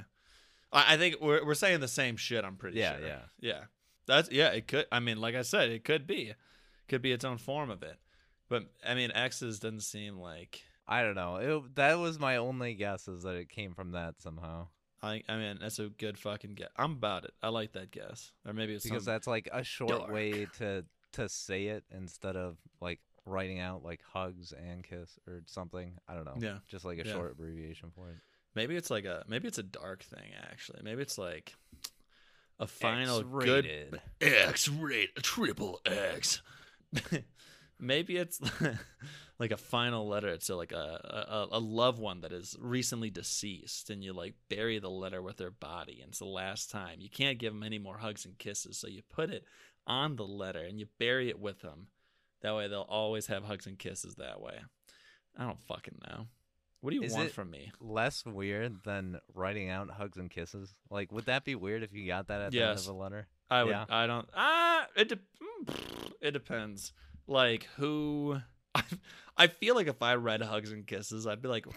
I, 0.71 0.93
I 0.93 0.97
think 0.97 1.15
we're 1.19 1.43
we're 1.43 1.55
saying 1.55 1.79
the 1.79 1.87
same 1.87 2.15
shit. 2.15 2.45
I'm 2.45 2.57
pretty 2.57 2.77
yeah, 2.77 2.97
sure. 2.97 3.07
Yeah. 3.07 3.19
Yeah. 3.39 3.63
That's 4.05 4.31
yeah. 4.31 4.49
It 4.49 4.67
could. 4.67 4.85
I 4.91 4.99
mean, 4.99 5.19
like 5.19 5.35
I 5.35 5.41
said, 5.41 5.69
it 5.69 5.83
could 5.83 6.05
be, 6.05 6.33
could 6.87 7.01
be 7.01 7.11
its 7.11 7.25
own 7.25 7.39
form 7.39 7.71
of 7.71 7.81
it. 7.81 7.97
But 8.49 8.63
I 8.85 8.95
mean, 8.95 9.11
X's 9.13 9.59
doesn't 9.59 9.81
seem 9.81 10.17
like. 10.17 10.63
I 10.87 11.03
don't 11.03 11.15
know. 11.15 11.35
It, 11.35 11.75
that 11.75 11.99
was 11.99 12.17
my 12.17 12.37
only 12.37 12.73
guess 12.73 13.07
is 13.09 13.23
that 13.23 13.35
it 13.35 13.49
came 13.49 13.73
from 13.73 13.91
that 13.91 14.21
somehow. 14.21 14.67
I 15.03 15.21
I 15.27 15.35
mean, 15.37 15.57
that's 15.59 15.79
a 15.79 15.89
good 15.89 16.17
fucking 16.17 16.55
guess. 16.55 16.69
I'm 16.77 16.93
about 16.93 17.25
it. 17.25 17.31
I 17.43 17.49
like 17.49 17.73
that 17.73 17.91
guess. 17.91 18.31
Or 18.45 18.53
maybe 18.53 18.73
it's 18.73 18.83
Because 18.85 19.03
that's 19.05 19.27
like 19.27 19.49
a 19.51 19.63
short 19.63 19.89
dark. 19.91 20.11
way 20.11 20.47
to 20.59 20.85
to 21.13 21.27
say 21.29 21.65
it 21.65 21.83
instead 21.91 22.35
of 22.37 22.57
like 22.81 22.99
writing 23.25 23.59
out 23.59 23.83
like 23.83 23.99
hugs 24.13 24.53
and 24.53 24.83
kiss 24.83 25.19
or 25.27 25.41
something. 25.45 25.91
I 26.07 26.15
don't 26.15 26.25
know. 26.25 26.37
Yeah. 26.39 26.59
Just 26.67 26.85
like 26.85 26.99
a 26.99 27.05
Yeah. 27.05 27.13
short 27.13 27.31
abbreviation 27.33 27.91
for 27.93 28.09
it. 28.09 28.15
maybe 28.55 28.75
it's 28.77 28.89
like 28.89 29.03
a 29.05 29.23
maybe 29.27 29.47
it's 29.49 29.57
a 29.57 29.63
dark 29.63 30.03
thing 30.03 30.31
actually. 30.49 30.79
Maybe 30.83 31.01
it's 31.01 31.17
like 31.17 31.53
a 32.59 32.65
final 32.65 33.21
good 33.23 33.65
X-rated. 33.65 34.01
X 34.21 34.67
rate 34.69 35.15
triple 35.17 35.81
X. 35.85 36.41
maybe 37.79 38.17
it's 38.17 38.39
like 39.39 39.51
a 39.51 39.57
final 39.57 40.07
letter 40.07 40.37
to 40.37 40.55
like 40.55 40.71
a, 40.71 41.47
a 41.51 41.57
a 41.57 41.59
loved 41.59 41.99
one 41.99 42.21
that 42.21 42.31
is 42.31 42.55
recently 42.59 43.09
deceased, 43.09 43.89
and 43.89 44.03
you 44.03 44.13
like 44.13 44.35
bury 44.49 44.79
the 44.79 44.89
letter 44.89 45.21
with 45.21 45.37
their 45.37 45.51
body, 45.51 45.99
and 46.01 46.09
it's 46.09 46.19
the 46.19 46.25
last 46.25 46.69
time. 46.69 46.99
You 46.99 47.09
can't 47.09 47.39
give 47.39 47.53
them 47.53 47.63
any 47.63 47.79
more 47.79 47.97
hugs 47.97 48.25
and 48.25 48.37
kisses, 48.37 48.77
so 48.77 48.87
you 48.87 49.01
put 49.09 49.29
it 49.29 49.45
on 49.85 50.17
the 50.17 50.27
letter 50.27 50.59
and 50.59 50.79
you 50.79 50.87
bury 50.99 51.29
it 51.29 51.39
with 51.39 51.61
them. 51.61 51.87
That 52.41 52.55
way 52.55 52.67
they'll 52.67 52.81
always 52.81 53.27
have 53.27 53.43
hugs 53.43 53.65
and 53.65 53.79
kisses 53.79 54.15
that 54.15 54.41
way. 54.41 54.59
I 55.37 55.45
don't 55.45 55.61
fucking 55.61 55.99
know. 56.07 56.27
What 56.81 56.91
do 56.91 56.97
you 56.97 57.03
Is 57.03 57.13
want 57.13 57.31
from 57.31 57.49
me? 57.49 57.71
Less 57.79 58.23
weird 58.25 58.83
than 58.83 59.19
writing 59.33 59.69
out 59.69 59.89
hugs 59.89 60.17
and 60.17 60.29
kisses. 60.29 60.75
Like, 60.91 61.11
would 61.11 61.25
that 61.25 61.43
be 61.43 61.55
weird 61.55 61.81
if 61.83 61.93
you 61.93 62.05
got 62.05 62.27
that 62.27 62.41
at 62.41 62.51
the 62.51 62.61
end 62.61 62.79
of 62.79 62.87
a 62.87 62.93
letter? 62.93 63.27
I 63.49 63.63
would. 63.63 63.71
Yeah. 63.71 63.85
I 63.89 64.05
don't. 64.05 64.29
Ah, 64.35 64.85
it. 64.95 65.09
De- 65.09 65.15
mm, 65.15 66.13
it 66.21 66.31
depends. 66.31 66.93
Like 67.27 67.67
who. 67.77 68.37
I, 68.73 68.83
I 69.37 69.47
feel 69.47 69.75
like 69.75 69.87
if 69.87 70.01
I 70.01 70.15
read 70.15 70.41
hugs 70.41 70.71
and 70.71 70.85
kisses, 70.87 71.27
I'd 71.27 71.41
be 71.41 71.47
like. 71.47 71.65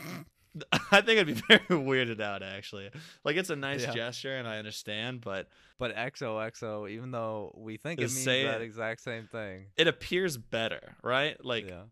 I 0.91 1.01
think 1.01 1.21
I'd 1.21 1.27
be 1.29 1.33
very 1.49 1.61
weirded 1.69 2.21
out. 2.21 2.43
Actually, 2.43 2.91
like 3.25 3.37
it's 3.37 3.51
a 3.51 3.57
nice 3.57 3.83
Yeah. 3.83 3.93
gesture, 3.95 4.35
and 4.37 4.49
I 4.49 4.59
understand, 4.59 5.21
but 5.21 5.49
But 5.79 5.95
XOXO, 5.95 6.91
even 6.91 7.13
though 7.13 7.55
we 7.57 7.77
think 7.77 8.01
it 8.01 8.11
means 8.11 8.25
that 8.25 8.61
exact 8.61 9.01
same 9.01 9.29
thing. 9.29 9.67
it 9.77 9.87
appears 9.87 10.37
better, 10.37 10.97
right? 11.05 11.37
Like, 11.45 11.69
yeah. 11.69 11.83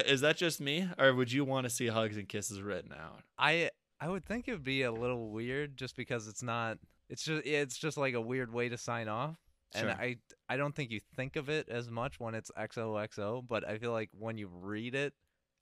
is 0.00 0.22
that 0.22 0.36
just 0.36 0.60
me, 0.60 0.88
or 0.98 1.14
would 1.14 1.30
you 1.30 1.44
want 1.44 1.64
to 1.64 1.70
see 1.70 1.86
hugs 1.86 2.16
and 2.16 2.28
kisses 2.28 2.60
written 2.60 2.92
out? 2.92 3.20
I 3.38 3.70
I 4.00 4.08
would 4.08 4.24
think 4.24 4.48
it 4.48 4.52
would 4.52 4.64
be 4.64 4.82
a 4.82 4.90
little 4.90 5.30
weird 5.30 5.76
just 5.76 5.94
because 5.96 6.26
it's 6.26 6.42
not 6.42 6.78
it's 7.08 7.22
just 7.24 7.46
it's 7.46 7.78
just 7.78 7.96
like 7.96 8.14
a 8.14 8.20
weird 8.20 8.52
way 8.52 8.68
to 8.68 8.76
sign 8.76 9.06
off. 9.06 9.36
And 9.74 9.82
Sure. 9.88 9.90
I 9.90 10.16
I 10.48 10.56
don't 10.56 10.74
think 10.74 10.90
you 10.90 11.00
think 11.16 11.36
of 11.36 11.48
it 11.48 11.68
as 11.68 11.90
much 11.90 12.18
when 12.18 12.34
it's 12.34 12.50
XOXO, 12.56 13.46
but 13.46 13.68
I 13.68 13.78
feel 13.78 13.92
like 13.92 14.10
when 14.12 14.38
you 14.38 14.48
read 14.48 14.94
it, 14.94 15.12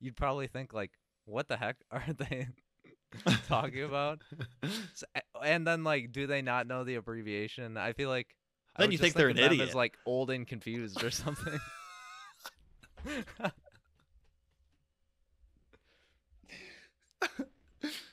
you'd 0.00 0.16
probably 0.16 0.46
think 0.46 0.72
like 0.72 0.92
what 1.24 1.48
the 1.48 1.56
heck 1.56 1.76
are 1.90 2.04
they 2.16 2.46
talking 3.48 3.82
about? 3.82 4.20
S- 4.62 5.04
a- 5.16 5.22
And 5.44 5.66
then 5.66 5.82
like 5.84 6.12
do 6.12 6.26
they 6.26 6.42
not 6.42 6.66
know 6.66 6.84
the 6.84 6.94
abbreviation? 6.96 7.76
I 7.76 7.92
feel 7.94 8.08
like 8.08 8.36
Then 8.78 8.92
you 8.92 8.98
think 8.98 9.14
they're 9.14 9.28
an 9.28 9.38
idiot. 9.38 9.68
as 9.70 9.74
like 9.74 9.96
old 10.06 10.30
and 10.30 10.46
confused 10.46 11.02
or 11.02 11.10
something. 11.10 11.58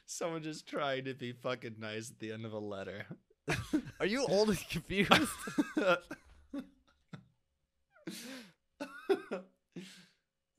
Someone 0.05 0.43
just 0.43 0.67
trying 0.67 1.05
to 1.05 1.13
be 1.13 1.31
fucking 1.31 1.75
nice 1.79 2.11
at 2.11 2.19
the 2.19 2.31
end 2.31 2.45
of 2.45 2.53
a 2.53 2.59
letter. 2.59 3.05
Are 3.99 4.05
you 4.05 4.25
old 4.27 4.49
and 4.49 4.69
confused? 4.69 5.11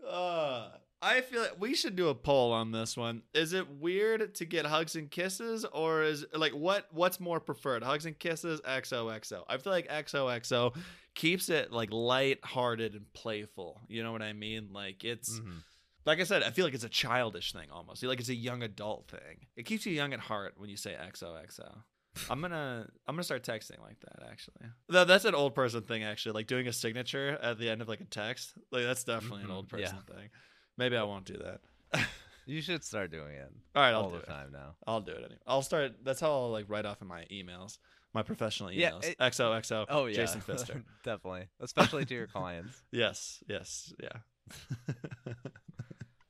uh, 0.09 0.69
I 1.03 1.21
feel 1.21 1.43
like 1.43 1.61
we 1.61 1.75
should 1.75 1.97
do 1.97 2.09
a 2.09 2.15
poll 2.15 2.53
on 2.53 2.73
this 2.73 2.97
one. 2.97 3.23
Is 3.35 3.53
it 3.53 3.69
weird 3.71 4.35
to 4.37 4.45
get 4.45 4.65
hugs 4.67 4.97
and 4.97 5.11
kisses, 5.11 5.65
or 5.67 6.03
is 6.03 6.25
like 6.35 6.53
what 6.53 6.87
what's 6.93 7.21
more 7.21 7.41
preferred, 7.41 7.83
hugs 7.83 8.07
and 8.07 8.19
kisses, 8.19 8.61
XOXO? 8.63 9.45
I 9.49 9.59
feel 9.59 9.73
like 9.73 9.89
XOXO 9.89 10.75
keeps 11.15 11.49
it 11.49 11.73
like 11.73 11.93
light-hearted 11.93 12.95
and 12.95 13.13
playful. 13.13 13.81
You 13.89 14.03
know 14.03 14.13
what 14.13 14.23
I 14.23 14.33
mean? 14.33 14.71
Like 14.73 15.05
it's 15.05 15.39
Mhm. 15.39 15.63
like 16.07 16.21
I 16.21 16.25
said, 16.25 16.43
I 16.43 16.51
feel 16.51 16.65
like 16.65 16.75
it's 16.75 16.85
a 16.85 16.89
childish 16.89 17.53
thing 17.53 17.71
almost. 17.71 18.03
Like 18.03 18.21
it's 18.21 18.29
a 18.31 18.35
young 18.35 18.63
adult 18.63 19.09
thing. 19.09 19.47
It 19.57 19.65
keeps 19.65 19.85
you 19.87 19.93
young 19.93 20.13
at 20.15 20.21
heart 20.21 20.55
when 20.57 20.71
you 20.71 20.77
say 20.77 20.97
XOXO. 20.99 21.83
I'm 22.31 22.41
gonna 22.41 22.87
I'm 23.07 23.15
gonna 23.15 23.25
start 23.25 23.43
texting 23.43 23.81
like 23.81 23.99
that 24.01 24.27
actually. 24.31 24.67
That, 24.89 25.07
that's 25.09 25.25
an 25.25 25.35
old 25.35 25.55
person 25.55 25.83
thing 25.83 26.03
actually. 26.05 26.33
Like 26.33 26.47
doing 26.47 26.67
a 26.69 26.73
signature 26.73 27.39
at 27.43 27.59
the 27.59 27.69
end 27.69 27.83
of 27.83 27.89
like 27.89 28.01
a 28.01 28.05
text. 28.05 28.53
Like 28.71 28.85
that's 28.85 29.05
definitely 29.05 29.43
an 29.45 29.51
Mhm, 29.51 29.55
old 29.55 29.69
yeah. 29.77 29.79
person 29.89 29.99
thing. 30.07 30.29
Maybe 30.77 30.97
I 30.97 31.03
won't 31.05 31.25
do 31.25 31.39
that. 31.39 31.61
You 32.47 32.61
should 32.61 32.85
start 32.85 33.11
doing 33.11 33.37
it 33.37 33.51
All 33.75 33.83
right, 33.83 33.93
I'll 33.95 34.03
all 34.03 34.11
do 34.11 34.17
the 34.17 34.23
it. 34.23 34.27
time 34.27 34.53
now. 34.53 34.75
I'll 34.87 35.01
do 35.01 35.13
it 35.13 35.17
anyway. 35.21 35.39
I'll 35.47 35.63
start. 35.63 35.93
That's 36.05 36.21
how 36.21 36.31
I'll 36.31 36.51
like 36.51 36.67
write 36.69 36.85
off 36.85 37.01
in 37.01 37.09
my 37.09 37.25
emails, 37.33 37.79
my 38.13 38.23
professional 38.23 38.69
emails. 38.69 39.03
Yeah, 39.03 39.09
it- 39.09 39.19
XOXO. 39.19 39.87
Oh 39.89 40.05
yeah, 40.05 40.17
Jason 40.17 40.43
Fister. 40.43 40.83
definitely, 41.05 41.49
especially 41.61 42.05
to 42.05 42.15
your 42.15 42.27
clients. 42.37 42.83
yes, 42.93 43.43
yes, 43.49 43.95
yeah. 43.99 45.33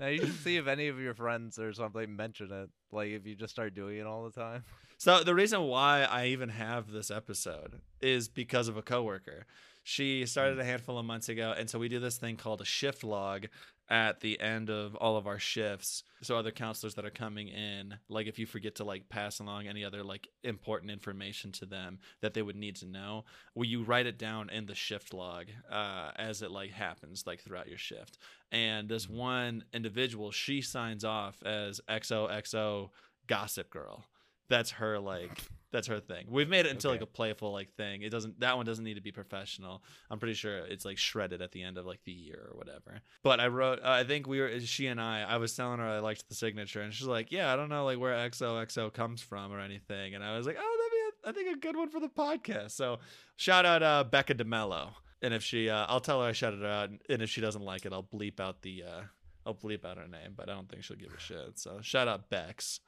Now 0.01 0.09
you 0.09 0.19
should 0.19 0.41
see 0.41 0.57
if 0.57 0.67
any 0.67 0.89
of 0.89 0.99
your 0.99 1.15
friends 1.15 1.59
or 1.59 1.73
something 1.73 2.15
mention 2.15 2.51
it. 2.53 2.71
Like 2.91 3.11
if 3.11 3.27
you 3.27 3.35
just 3.35 3.53
start 3.53 3.75
doing 3.75 3.99
it 3.99 4.07
all 4.07 4.25
the 4.25 4.33
time. 4.33 4.65
So 4.97 5.25
the 5.25 5.35
reason 5.35 5.63
why 5.65 6.05
I 6.05 6.27
even 6.27 6.49
have 6.51 6.91
this 6.91 7.11
episode 7.11 7.81
is 8.01 8.29
because 8.29 8.69
of 8.69 8.77
a 8.77 8.83
coworker. 8.83 9.45
She 9.83 10.25
started 10.25 10.55
hmm. 10.55 10.61
a 10.61 10.65
handful 10.65 10.99
of 10.99 11.05
months 11.05 11.29
ago, 11.29 11.53
and 11.57 11.69
so 11.69 11.79
we 11.79 11.89
do 11.89 11.99
this 11.99 12.17
thing 12.17 12.37
called 12.37 12.63
a 12.63 12.65
shift 12.65 13.03
log 13.05 13.47
at 13.89 14.21
the 14.21 14.41
end 14.41 14.71
of 14.71 14.95
all 14.97 15.17
of 15.17 15.27
our 15.27 15.39
shifts. 15.39 16.05
So 16.23 16.37
other 16.37 16.51
counselors 16.51 16.95
that 16.95 17.05
are 17.05 17.11
coming 17.11 17.49
in, 17.49 17.99
like 18.09 18.27
if 18.27 18.39
you 18.39 18.47
forget 18.47 18.77
to 18.77 18.85
like 18.85 19.09
pass 19.09 19.41
along 19.41 19.67
any 19.67 19.85
other 19.85 20.03
like 20.03 20.29
important 20.43 20.91
information 20.91 21.53
to 21.53 21.67
them 21.67 21.99
that 22.21 22.35
they 22.35 22.43
would 22.43 22.57
need 22.57 22.77
to 22.77 22.87
know, 22.87 23.25
well, 23.55 23.65
you 23.65 23.83
write 23.83 24.07
it 24.07 24.19
down 24.19 24.49
in 24.51 24.67
the 24.67 24.75
shift 24.75 25.13
log 25.13 25.47
uh, 25.71 26.11
as 26.17 26.43
it 26.43 26.51
like 26.51 26.71
happens 26.71 27.25
like 27.27 27.41
throughout 27.41 27.69
your 27.69 27.79
shift. 27.79 28.19
And 28.51 28.89
this 28.89 29.09
one 29.09 29.65
individual, 29.73 30.31
she 30.31 30.63
signs 30.63 31.05
off 31.05 31.43
as 31.43 31.81
XOXO 31.89 32.91
Gossip 33.27 33.71
Girl 33.71 34.05
that's 34.49 34.73
her 34.73 34.99
like 34.99 35.43
that's 35.75 35.89
her 35.89 35.99
thing. 35.99 36.27
We've 36.31 36.49
made 36.49 36.67
it 36.67 36.71
into 36.71 36.89
like 36.89 37.01
a 37.01 37.07
playful 37.07 37.53
like 37.53 37.75
thing. 37.75 38.03
It 38.03 38.11
doesn't 38.11 38.39
that 38.39 38.57
one 38.57 38.65
doesn't 38.65 38.85
need 38.85 38.95
to 38.95 39.01
be 39.01 39.11
professional. 39.11 39.83
I'm 40.09 40.21
pretty 40.21 40.35
sure 40.35 40.59
it's 40.59 40.85
like 40.85 40.99
shredded 40.99 41.43
at 41.43 41.51
the 41.51 41.65
end 41.65 41.79
of 41.79 41.85
like 41.85 41.99
the 42.05 42.13
year 42.13 42.49
or 42.49 42.57
whatever. 42.57 43.01
But 43.25 43.41
i 43.41 43.49
wrote 43.49 43.81
uh, 43.81 43.89
i 43.89 44.05
think 44.05 44.29
we 44.29 44.41
were 44.41 44.61
she 44.61 44.87
and 44.87 45.01
i 45.01 45.23
i 45.23 45.37
was 45.37 45.57
telling 45.57 45.81
her 45.81 45.85
i 45.85 45.99
liked 45.99 46.29
the 46.29 46.35
signature 46.37 46.81
and 46.81 46.95
she's 46.95 47.09
like 47.09 47.33
yeah 47.33 47.53
i 47.53 47.57
don't 47.57 47.71
know 47.71 47.85
like 47.85 47.99
where 47.99 48.15
xoxo 48.31 48.93
comes 48.93 49.21
from 49.21 49.53
or 49.53 49.59
anything. 49.59 50.15
And 50.15 50.23
i 50.23 50.37
was 50.37 50.47
like 50.47 50.57
oh 50.61 50.77
that'd 50.79 50.93
be 50.93 51.29
a, 51.29 51.31
i 51.31 51.33
think 51.33 51.57
a 51.57 51.61
good 51.61 51.77
one 51.77 51.91
for 51.91 51.99
the 51.99 52.09
podcast. 52.09 52.71
So 52.71 53.01
shout 53.35 53.67
out 53.67 53.83
uh 53.83 54.05
becca 54.05 54.37
demello. 54.37 54.91
And 55.23 55.35
if 55.35 55.43
she 55.43 55.69
uh 55.69 55.87
i'll 55.89 56.01
tell 56.01 56.23
her 56.23 56.29
i 56.29 56.33
shouted 56.33 56.61
her 56.61 56.69
out 56.69 56.91
and 57.09 57.21
if 57.21 57.29
she 57.29 57.41
doesn't 57.41 57.63
like 57.63 57.85
it 57.85 57.93
i'll 57.93 58.05
bleep 58.05 58.39
out 58.39 58.63
the 58.63 58.85
uh 58.85 59.01
I'll 59.47 59.55
bleep 59.55 59.85
out 59.85 59.99
her 59.99 60.09
name, 60.09 60.33
but 60.35 60.49
I 60.49 60.55
don't 60.55 60.71
think 60.71 60.85
she'll 60.85 60.97
give 60.97 61.13
a 61.15 61.21
shit. 61.21 61.59
So 61.59 61.79
shout 61.83 62.09
out 62.09 62.31
Bex 62.31 62.81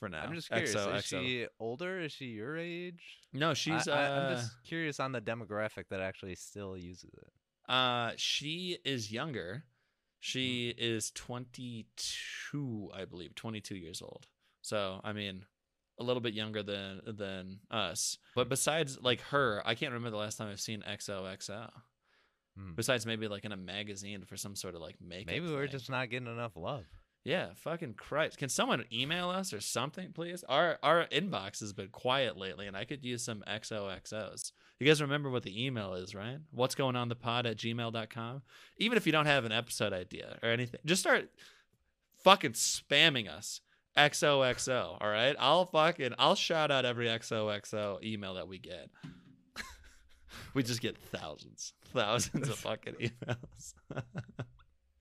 for 0.00 0.08
now. 0.08 0.22
I'm 0.22 0.34
just 0.34 0.48
curious. 0.48 0.74
XO, 0.74 0.96
is 0.96 1.04
XO. 1.04 1.20
she 1.20 1.46
older? 1.60 2.00
Is 2.00 2.10
she 2.12 2.24
your 2.26 2.56
age? 2.58 3.00
No, 3.32 3.54
she's. 3.54 3.86
I, 3.86 4.06
uh, 4.06 4.20
am 4.30 4.36
just 4.36 4.52
curious 4.64 4.98
on 4.98 5.12
the 5.12 5.20
demographic 5.20 5.84
that 5.90 6.00
actually 6.00 6.34
still 6.34 6.76
uses 6.76 7.10
it. 7.14 7.32
Uh, 7.72 8.12
she 8.16 8.78
is 8.84 9.12
younger. 9.12 9.64
She 10.18 10.72
Hmm. 10.76 10.82
is 10.82 11.10
22, 11.12 12.90
I 12.94 13.04
believe, 13.04 13.34
22 13.34 13.76
years 13.76 14.02
old. 14.02 14.26
So, 14.62 15.00
I 15.04 15.12
mean, 15.12 15.46
a 15.98 16.02
little 16.04 16.20
bit 16.20 16.34
younger 16.34 16.62
than 16.62 17.00
than 17.06 17.60
us. 17.70 18.18
But 18.34 18.48
besides 18.48 18.98
like 19.00 19.20
her, 19.30 19.62
I 19.64 19.74
can't 19.74 19.92
remember 19.92 20.10
the 20.10 20.16
last 20.22 20.36
time 20.38 20.48
I've 20.48 20.60
seen 20.60 20.82
XOXO. 20.82 21.70
Hmm. 22.56 22.72
Besides 22.74 23.06
maybe 23.06 23.28
like 23.28 23.44
in 23.44 23.52
a 23.52 23.56
magazine 23.56 24.24
for 24.24 24.36
some 24.36 24.56
sort 24.56 24.74
of 24.74 24.80
like 24.80 24.96
makeup. 25.00 25.28
Maybe 25.32 25.46
we're 25.50 25.62
thing. 25.62 25.70
just 25.72 25.88
not 25.90 26.10
getting 26.10 26.28
enough 26.28 26.56
love. 26.56 26.84
Yeah, 27.24 27.48
fucking 27.56 27.94
Christ. 27.94 28.38
Can 28.38 28.48
someone 28.48 28.84
email 28.90 29.28
us 29.28 29.52
or 29.52 29.60
something, 29.60 30.12
please? 30.12 30.42
Our 30.48 30.78
our 30.82 31.06
inbox 31.06 31.60
has 31.60 31.72
been 31.72 31.88
quiet 31.88 32.36
lately 32.38 32.66
and 32.66 32.76
I 32.76 32.84
could 32.84 33.04
use 33.04 33.22
some 33.22 33.44
XOXOs. 33.46 34.52
You 34.78 34.86
guys 34.86 35.02
remember 35.02 35.28
what 35.28 35.42
the 35.42 35.66
email 35.66 35.94
is, 35.94 36.14
right? 36.14 36.38
What's 36.50 36.74
going 36.74 36.96
on 36.96 37.10
the 37.10 37.14
pod 37.14 37.44
at 37.44 37.58
gmail.com? 37.58 38.42
Even 38.78 38.96
if 38.96 39.04
you 39.04 39.12
don't 39.12 39.26
have 39.26 39.44
an 39.44 39.52
episode 39.52 39.92
idea 39.92 40.38
or 40.42 40.48
anything, 40.48 40.80
just 40.86 41.02
start 41.02 41.30
fucking 42.24 42.52
spamming 42.52 43.28
us. 43.28 43.60
XOXO, 43.98 44.96
all 45.00 45.08
right? 45.08 45.36
I'll 45.38 45.66
fucking 45.66 46.14
I'll 46.18 46.36
shout 46.36 46.70
out 46.70 46.86
every 46.86 47.06
XOXO 47.06 48.02
email 48.02 48.34
that 48.34 48.48
we 48.48 48.58
get. 48.58 48.88
we 50.54 50.62
just 50.62 50.80
get 50.80 50.96
thousands, 50.96 51.74
thousands 51.92 52.48
of 52.48 52.56
fucking 52.56 52.94
emails. 53.00 53.74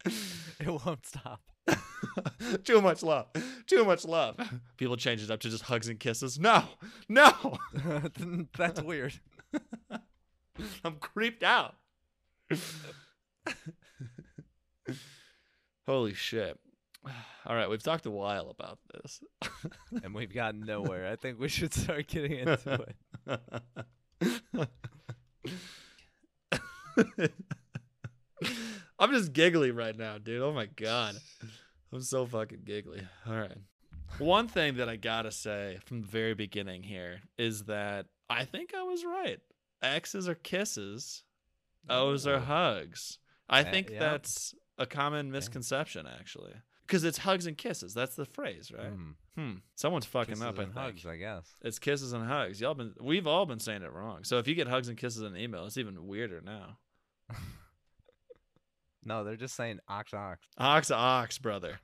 It 0.60 0.68
won't 0.68 1.06
stop. 1.06 1.42
Too 2.66 2.82
much 2.82 3.02
love. 3.02 3.28
Too 3.66 3.86
much 3.86 4.04
love. 4.04 4.36
People 4.76 4.98
change 4.98 5.24
it 5.24 5.32
up 5.32 5.40
to 5.40 5.50
just 5.50 5.64
hugs 5.64 5.88
and 5.88 5.98
kisses. 5.98 6.38
No, 6.38 6.66
no. 7.08 7.58
That's 8.58 8.82
weird. 8.82 9.14
I'm 10.84 10.98
creeped 10.98 11.44
out. 11.44 11.76
Holy 15.88 16.14
shit. 16.14 16.60
All 17.46 17.56
right, 17.56 17.70
we've 17.70 17.82
talked 17.82 18.06
a 18.06 18.12
while 18.12 18.50
about 18.50 18.80
this. 18.94 19.22
And 20.04 20.14
we've 20.14 20.34
gotten 20.34 20.60
nowhere. 20.60 21.10
I 21.10 21.16
think 21.16 21.40
we 21.40 21.48
should 21.48 21.74
start 21.74 22.08
getting 22.08 22.34
into 22.34 22.86
it. 27.08 27.32
I'm 29.00 29.12
just 29.12 29.34
giggly 29.34 29.72
right 29.72 29.98
now, 29.98 30.18
dude. 30.18 30.42
Oh 30.42 30.54
my 30.54 30.66
god. 30.66 31.16
I'm 31.94 32.02
so 32.02 32.26
fucking 32.26 32.62
giggly. 32.66 33.02
All 33.28 33.34
right. 33.34 33.58
One 34.18 34.48
thing 34.48 34.78
that 34.78 34.90
I 34.90 34.96
gotta 34.96 35.32
say 35.32 35.80
from 35.86 36.02
the 36.02 36.08
very 36.08 36.34
beginning 36.34 36.84
here 36.84 37.22
is 37.38 37.64
that 37.64 38.08
I 38.30 38.46
think 38.46 38.74
I 38.76 38.84
was 38.84 39.06
right. 39.06 39.40
X's 39.82 40.28
are 40.28 40.36
kisses, 40.36 41.24
O's 41.90 42.28
are 42.28 42.40
hugs. 42.40 43.20
I 43.50 43.64
think 43.64 43.90
yeah. 43.90 44.00
that's 44.00 44.54
a 44.78 44.86
common 44.86 45.32
misconception, 45.32 46.06
actually. 46.06 46.54
Because 46.86 47.04
it's 47.04 47.20
hugs 47.20 47.46
and 47.46 47.58
kisses. 47.58 47.94
That's 47.94 48.16
the 48.16 48.26
phrase, 48.26 48.72
right? 48.76 48.88
Hmm. 48.88 49.12
Hmm. 49.36 49.54
Someone's 49.76 50.06
fucking 50.06 50.34
Kisses 50.36 50.44
up. 50.44 50.60
I 50.60 50.64
and 50.64 50.74
think. 50.74 50.86
hugs, 50.86 51.06
I 51.06 51.18
guess. 51.18 51.46
It's 51.62 51.80
kisses 51.80 52.14
and 52.14 52.26
hugs. 52.28 52.60
Y'all 52.60 52.74
been. 52.74 52.94
We've 53.00 53.28
all 53.28 53.46
been 53.46 53.60
saying 53.60 53.84
it 53.84 53.94
wrong. 53.94 54.24
So 54.24 54.38
if 54.40 54.48
you 54.48 54.56
get 54.56 54.68
hugs 54.68 54.90
and 54.90 54.98
kisses 54.98 55.22
in 55.22 55.28
an 55.28 55.38
email, 55.38 55.66
it's 55.66 55.78
even 55.78 56.08
weirder 56.08 56.42
now. 56.42 56.78
No, 59.10 59.24
they're 59.24 59.36
just 59.36 59.56
saying 59.56 59.80
ox 59.88 60.14
ox. 60.14 60.46
Ox 60.60 60.92
ox, 60.92 61.40
brother. 61.40 61.80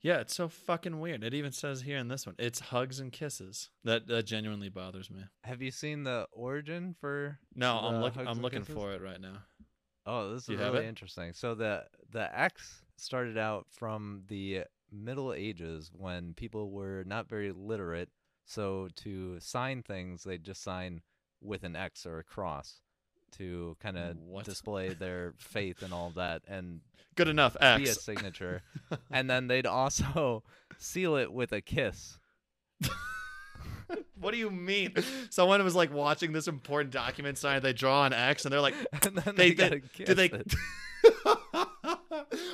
yeah, 0.00 0.20
it's 0.20 0.34
so 0.34 0.48
fucking 0.48 0.98
weird. 1.00 1.22
It 1.22 1.34
even 1.34 1.52
says 1.52 1.82
here 1.82 1.98
in 1.98 2.08
this 2.08 2.24
one, 2.24 2.34
it's 2.38 2.60
hugs 2.60 3.00
and 3.00 3.12
kisses. 3.12 3.68
That 3.84 4.06
that 4.06 4.24
genuinely 4.24 4.70
bothers 4.70 5.10
me. 5.10 5.20
Have 5.42 5.60
you 5.60 5.70
seen 5.70 6.04
the 6.04 6.26
origin 6.32 6.96
for? 6.98 7.38
No, 7.54 7.76
I'm 7.76 8.00
looking. 8.00 8.26
I'm 8.26 8.40
looking 8.40 8.60
kisses? 8.60 8.74
for 8.74 8.92
it 8.92 9.02
right 9.02 9.20
now. 9.20 9.42
Oh, 10.06 10.32
this 10.32 10.48
is 10.48 10.56
really 10.56 10.86
interesting. 10.86 11.34
So 11.34 11.54
the 11.54 11.84
the 12.10 12.34
X 12.40 12.84
started 12.96 13.36
out 13.36 13.66
from 13.70 14.22
the 14.28 14.62
Middle 14.90 15.34
Ages 15.34 15.90
when 15.94 16.32
people 16.32 16.70
were 16.70 17.04
not 17.06 17.28
very 17.28 17.52
literate. 17.52 18.08
So 18.46 18.88
to 18.96 19.38
sign 19.40 19.82
things, 19.82 20.24
they'd 20.24 20.42
just 20.42 20.62
sign 20.62 21.02
with 21.42 21.64
an 21.64 21.76
X 21.76 22.06
or 22.06 22.18
a 22.18 22.24
cross 22.24 22.80
to 23.38 23.76
kind 23.80 23.96
of 23.98 24.16
display 24.44 24.90
their 24.90 25.34
faith 25.38 25.82
and 25.82 25.92
all 25.92 26.10
that 26.16 26.42
and 26.48 26.80
Good 27.16 27.28
enough. 27.28 27.54
be 27.58 27.64
a 27.64 27.74
X. 27.78 28.00
signature. 28.02 28.62
and 29.10 29.30
then 29.30 29.46
they'd 29.46 29.66
also 29.66 30.42
seal 30.78 31.16
it 31.16 31.32
with 31.32 31.52
a 31.52 31.60
kiss. 31.60 32.18
what 34.20 34.32
do 34.32 34.36
you 34.36 34.50
mean? 34.50 34.94
Someone 35.30 35.62
was 35.62 35.74
like 35.76 35.92
watching 35.92 36.32
this 36.32 36.48
important 36.48 36.90
document 36.92 37.38
sign. 37.38 37.62
They 37.62 37.72
draw 37.72 38.04
an 38.06 38.12
X, 38.12 38.44
and 38.44 38.52
they're 38.52 38.60
like, 38.60 38.74
And 39.04 39.16
then 39.16 39.34
They- 39.36 39.52
they, 39.52 39.68
they- 39.96 40.04
do 40.04 40.14
they? 40.14 40.30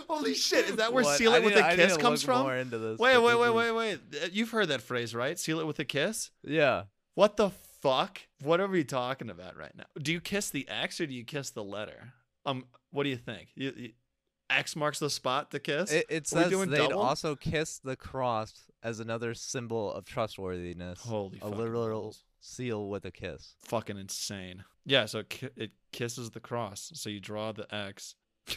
Holy 0.09 0.35
shit! 0.35 0.69
Is 0.69 0.77
that 0.77 0.93
where 0.93 1.05
What? 1.05 1.17
seal 1.17 1.33
I 1.33 1.37
it 1.39 1.45
with 1.45 1.55
need- 1.55 1.61
a 1.61 1.67
I 1.67 1.77
kiss 1.77 1.97
comes 1.97 2.23
from? 2.23 2.43
more 2.43 2.57
into 2.57 2.79
this, 2.79 2.99
Wait, 2.99 3.17
wait, 3.19 3.39
wait, 3.39 3.51
wait, 3.55 3.71
wait. 3.73 3.99
You've 4.33 4.51
heard 4.51 4.69
that 4.69 4.83
phrase, 4.83 5.15
right? 5.15 5.39
Seal 5.39 5.61
it 5.61 5.67
with 5.67 5.79
a 5.79 5.85
kiss. 5.85 6.31
Yeah. 6.43 6.85
What 7.15 7.37
the 7.37 7.51
fuck? 7.81 8.21
What 8.43 8.61
are 8.61 8.67
we 8.69 8.85
talking 8.85 9.31
about 9.31 9.57
right 9.57 9.75
now? 9.77 9.85
Do 10.01 10.13
you 10.13 10.21
kiss 10.21 10.51
the 10.51 10.69
X 10.69 11.01
or 11.01 11.07
do 11.07 11.15
you 11.15 11.25
kiss 11.25 11.51
the 11.51 11.65
letter? 11.65 12.13
Um, 12.47 12.65
what 12.91 13.05
do 13.05 13.11
you 13.11 13.17
think? 13.17 13.49
You, 13.55 13.73
you- 13.77 13.93
X 14.51 14.75
marks 14.75 14.99
the 14.99 15.11
spot 15.11 15.53
to 15.53 15.61
kiss. 15.61 15.93
It, 15.93 16.07
it 16.09 16.27
says 16.27 16.51
they'd 16.51 16.77
double? 16.77 16.99
also 17.01 17.37
kiss 17.37 17.79
the 17.79 17.95
cross 17.95 18.69
as 18.83 18.99
another 18.99 19.33
symbol 19.33 19.93
of 19.93 20.05
trustworthiness. 20.05 21.01
Holy 21.01 21.39
a 21.41 21.49
literal 21.49 22.01
balls. 22.03 22.25
seal 22.41 22.89
with 22.89 23.05
a 23.05 23.13
kiss. 23.13 23.55
fucking 23.61 23.97
insane. 23.97 24.65
Yeah, 24.85 25.07
so 25.07 25.21
it, 25.21 25.53
it 25.57 25.71
kisses 25.93 26.31
the 26.31 26.41
cross. 26.41 26.91
So 26.95 27.11
you 27.11 27.21
draw 27.21 27.53
the 27.53 27.73
X. 27.73 28.17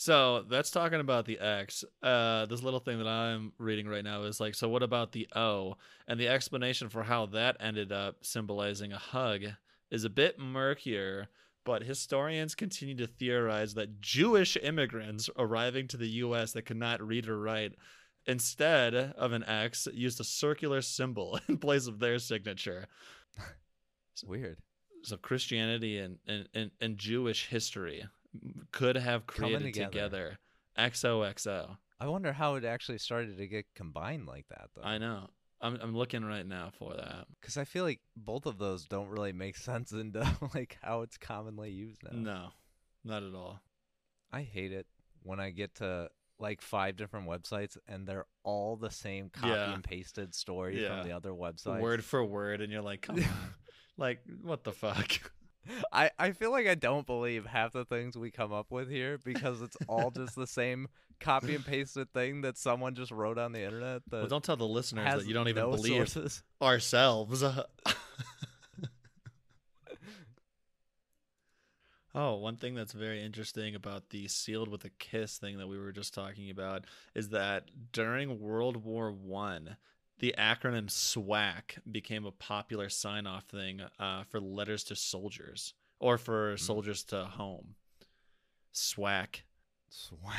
so 0.00 0.46
that's 0.48 0.70
talking 0.70 0.98
about 0.98 1.26
the 1.26 1.38
X. 1.38 1.84
Uh, 2.02 2.46
this 2.46 2.62
little 2.62 2.80
thing 2.80 2.96
that 2.96 3.06
I'm 3.06 3.52
reading 3.58 3.86
right 3.86 4.02
now 4.02 4.22
is 4.22 4.40
like, 4.40 4.54
so 4.54 4.66
what 4.66 4.82
about 4.82 5.12
the 5.12 5.28
O? 5.36 5.76
And 6.08 6.18
the 6.18 6.26
explanation 6.26 6.88
for 6.88 7.02
how 7.02 7.26
that 7.26 7.58
ended 7.60 7.92
up 7.92 8.16
symbolizing 8.22 8.94
a 8.94 8.98
hug 8.98 9.42
is 9.90 10.04
a 10.04 10.08
bit 10.08 10.38
murkier. 10.38 11.28
But 11.66 11.82
historians 11.82 12.54
continue 12.54 12.96
to 12.96 13.06
theorize 13.06 13.74
that 13.74 14.00
Jewish 14.00 14.56
immigrants 14.62 15.28
arriving 15.36 15.86
to 15.88 15.98
the 15.98 16.08
U.S. 16.08 16.52
that 16.52 16.62
could 16.62 16.78
not 16.78 17.06
read 17.06 17.28
or 17.28 17.38
write 17.38 17.74
instead 18.24 18.94
of 18.94 19.32
an 19.32 19.44
X, 19.44 19.86
used 19.92 20.18
a 20.18 20.24
circular 20.24 20.80
symbol 20.80 21.38
in 21.46 21.58
place 21.58 21.86
of 21.86 21.98
their 21.98 22.18
signature. 22.18 22.86
It's 24.14 24.24
weird. 24.26 24.60
So 25.02 25.18
Christianity 25.18 25.98
and, 25.98 26.16
and, 26.26 26.48
and, 26.54 26.70
and 26.80 26.96
Jewish 26.96 27.48
history 27.48 28.06
could 28.72 28.96
have 28.96 29.26
created 29.26 29.62
together. 29.64 29.90
together. 29.90 30.38
XOXO. 30.78 31.76
I 31.98 32.06
wonder 32.06 32.32
how 32.32 32.54
it 32.54 32.64
actually 32.64 32.98
started 32.98 33.36
to 33.36 33.46
get 33.46 33.66
combined 33.74 34.26
like 34.26 34.46
that, 34.48 34.68
though. 34.74 34.82
I 34.82 34.98
know. 34.98 35.28
I'm 35.60 35.76
I'm 35.82 35.94
looking 35.94 36.24
right 36.24 36.46
now 36.46 36.70
for 36.78 36.94
that. 36.94 37.26
Because 37.38 37.58
I 37.58 37.64
feel 37.64 37.84
like 37.84 38.00
both 38.16 38.46
of 38.46 38.56
those 38.56 38.86
don't 38.86 39.08
really 39.08 39.32
make 39.34 39.56
sense 39.68 39.92
into 39.92 40.26
like 40.54 40.78
how 40.82 41.02
it's 41.02 41.18
commonly 41.18 41.70
used 41.70 42.02
now. 42.02 42.12
No, 42.12 42.48
not 43.04 43.22
at 43.22 43.34
all. 43.34 43.60
I 44.32 44.42
hate 44.42 44.72
it 44.72 44.86
when 45.22 45.38
I 45.38 45.50
get 45.50 45.74
to 45.76 46.08
like 46.38 46.62
five 46.62 46.96
different 46.96 47.28
websites 47.28 47.76
and 47.86 48.06
they're 48.06 48.24
all 48.44 48.76
the 48.76 48.90
same 48.90 49.28
copy 49.28 49.48
Yeah. 49.48 49.74
and 49.74 49.84
pasted 49.84 50.34
story 50.34 50.82
Yeah. 50.82 51.00
from 51.00 51.06
the 51.08 51.14
other 51.14 51.32
website, 51.32 51.80
Word 51.82 52.02
for 52.02 52.24
word, 52.24 52.62
and 52.62 52.72
you're 52.72 52.80
like, 52.80 53.02
come 53.02 53.16
on. 53.18 53.24
like, 53.98 54.20
what 54.42 54.64
the 54.64 54.72
fuck? 54.72 55.10
I, 55.92 56.10
I 56.18 56.32
feel 56.32 56.50
like 56.50 56.66
I 56.66 56.74
don't 56.74 57.06
believe 57.06 57.46
half 57.46 57.72
the 57.72 57.84
things 57.84 58.16
we 58.16 58.30
come 58.30 58.52
up 58.52 58.70
with 58.70 58.90
here 58.90 59.18
because 59.18 59.62
it's 59.62 59.76
all 59.88 60.10
just 60.16 60.34
the 60.34 60.46
same 60.46 60.88
copy 61.20 61.54
and 61.54 61.64
pasted 61.64 62.12
thing 62.12 62.40
that 62.42 62.56
someone 62.56 62.94
just 62.94 63.10
wrote 63.12 63.38
on 63.38 63.52
the 63.52 63.62
internet 63.62 64.02
that 64.10 64.18
Well, 64.18 64.26
don't 64.26 64.42
tell 64.44 64.56
the 64.56 64.66
listeners 64.66 65.04
that 65.04 65.26
you 65.26 65.34
don't 65.34 65.48
even 65.48 65.62
no 65.62 65.70
believe 65.72 66.08
sources. 66.08 66.42
ourselves. 66.62 67.44
oh, 72.14 72.36
one 72.36 72.56
thing 72.56 72.74
that's 72.74 72.92
very 72.92 73.22
interesting 73.22 73.74
about 73.74 74.10
the 74.10 74.28
sealed 74.28 74.68
with 74.68 74.84
a 74.84 74.90
kiss 74.98 75.38
thing 75.38 75.58
that 75.58 75.68
we 75.68 75.78
were 75.78 75.92
just 75.92 76.14
talking 76.14 76.50
about 76.50 76.84
is 77.14 77.28
that 77.30 77.64
during 77.92 78.40
World 78.40 78.84
War 78.84 79.12
One, 79.12 79.76
the 80.20 80.34
acronym 80.38 80.88
SWAK 80.90 81.78
became 81.90 82.24
a 82.24 82.30
popular 82.30 82.88
sign-off 82.88 83.44
thing 83.44 83.80
uh, 83.98 84.22
for 84.24 84.40
letters 84.40 84.84
to 84.84 84.96
soldiers 84.96 85.74
or 85.98 86.16
for 86.18 86.56
soldiers 86.56 87.02
to 87.04 87.24
home. 87.24 87.74
SWAK, 88.72 89.42
Swag. 89.88 90.30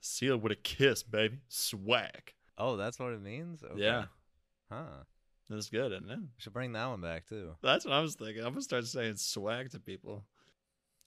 Seal 0.00 0.36
with 0.36 0.52
a 0.52 0.56
kiss, 0.56 1.02
baby. 1.04 1.38
SWAK. 1.48 2.34
Oh, 2.58 2.76
that's 2.76 2.98
what 2.98 3.12
it 3.12 3.22
means? 3.22 3.62
Okay. 3.62 3.80
Yeah, 3.80 4.04
Huh. 4.70 5.04
that's 5.48 5.68
good, 5.68 5.92
isn't 5.92 6.10
it? 6.10 6.18
We 6.18 6.26
should 6.38 6.52
bring 6.52 6.72
that 6.72 6.86
one 6.86 7.00
back 7.00 7.26
too. 7.28 7.54
That's 7.62 7.84
what 7.84 7.94
I 7.94 8.00
was 8.00 8.14
thinking. 8.16 8.42
I'm 8.42 8.50
gonna 8.52 8.62
start 8.62 8.84
saying 8.86 9.16
swag 9.16 9.70
to 9.70 9.80
people. 9.80 10.24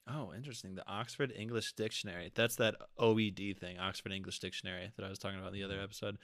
Oh, 0.08 0.34
interesting. 0.34 0.76
The 0.76 0.88
Oxford 0.88 1.34
English 1.36 1.74
Dictionary. 1.74 2.32
That's 2.36 2.56
that 2.58 2.76
OED 3.00 3.58
thing, 3.58 3.80
Oxford 3.80 4.12
English 4.12 4.40
Dictionary, 4.40 4.92
that 4.96 5.06
I 5.06 5.10
was 5.10 5.18
talking 5.18 5.40
about 5.40 5.48
in 5.50 5.56
the 5.56 5.64
other 5.64 5.80
episode. 5.82 6.18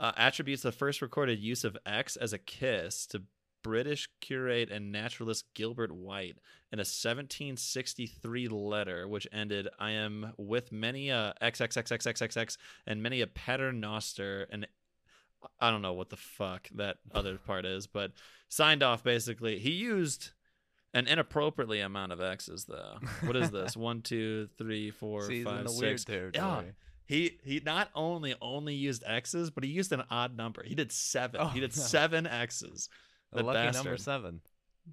Uh, 0.00 0.12
attributes 0.16 0.62
the 0.62 0.72
first 0.72 1.00
recorded 1.00 1.38
use 1.38 1.64
of 1.64 1.76
X 1.86 2.16
as 2.16 2.32
a 2.32 2.38
kiss 2.38 3.06
to 3.06 3.22
British 3.62 4.08
curate 4.20 4.70
and 4.70 4.92
naturalist 4.92 5.44
Gilbert 5.54 5.90
White 5.92 6.38
in 6.72 6.78
a 6.78 6.84
1763 6.84 8.48
letter, 8.48 9.08
which 9.08 9.26
ended, 9.32 9.68
"I 9.78 9.90
am 9.92 10.32
with 10.36 10.72
many 10.72 11.08
a 11.10 11.34
XXXXXXX 11.40 12.56
and 12.86 13.02
many 13.02 13.20
a 13.20 13.26
paternoster 13.26 14.46
and." 14.50 14.66
I 15.60 15.70
don't 15.70 15.82
know 15.82 15.92
what 15.92 16.08
the 16.08 16.16
fuck 16.16 16.70
that 16.74 16.96
other 17.14 17.36
part 17.36 17.66
is, 17.66 17.86
but 17.86 18.12
signed 18.48 18.82
off 18.82 19.04
basically. 19.04 19.58
He 19.58 19.72
used 19.72 20.30
an 20.94 21.06
inappropriately 21.06 21.80
amount 21.80 22.12
of 22.12 22.20
X's 22.22 22.64
though. 22.64 22.98
What 23.22 23.36
is 23.36 23.50
this? 23.50 23.76
One, 23.76 24.00
two, 24.00 24.48
three, 24.56 24.90
four, 24.90 25.20
See, 25.22 25.44
five, 25.44 25.68
six. 25.68 26.04
territory. 26.04 26.72
He 27.06 27.38
he 27.44 27.60
not 27.64 27.90
only 27.94 28.34
only 28.40 28.74
used 28.74 29.04
X's, 29.06 29.50
but 29.50 29.64
he 29.64 29.70
used 29.70 29.92
an 29.92 30.02
odd 30.10 30.36
number. 30.36 30.62
He 30.64 30.74
did 30.74 30.90
seven. 30.92 31.40
Oh, 31.40 31.48
he 31.48 31.60
did 31.60 31.76
no. 31.76 31.82
seven 31.82 32.26
X's. 32.26 32.88
The 33.32 33.42
lucky 33.42 33.56
bastard. 33.58 33.84
number 33.84 33.96
seven. 33.98 34.40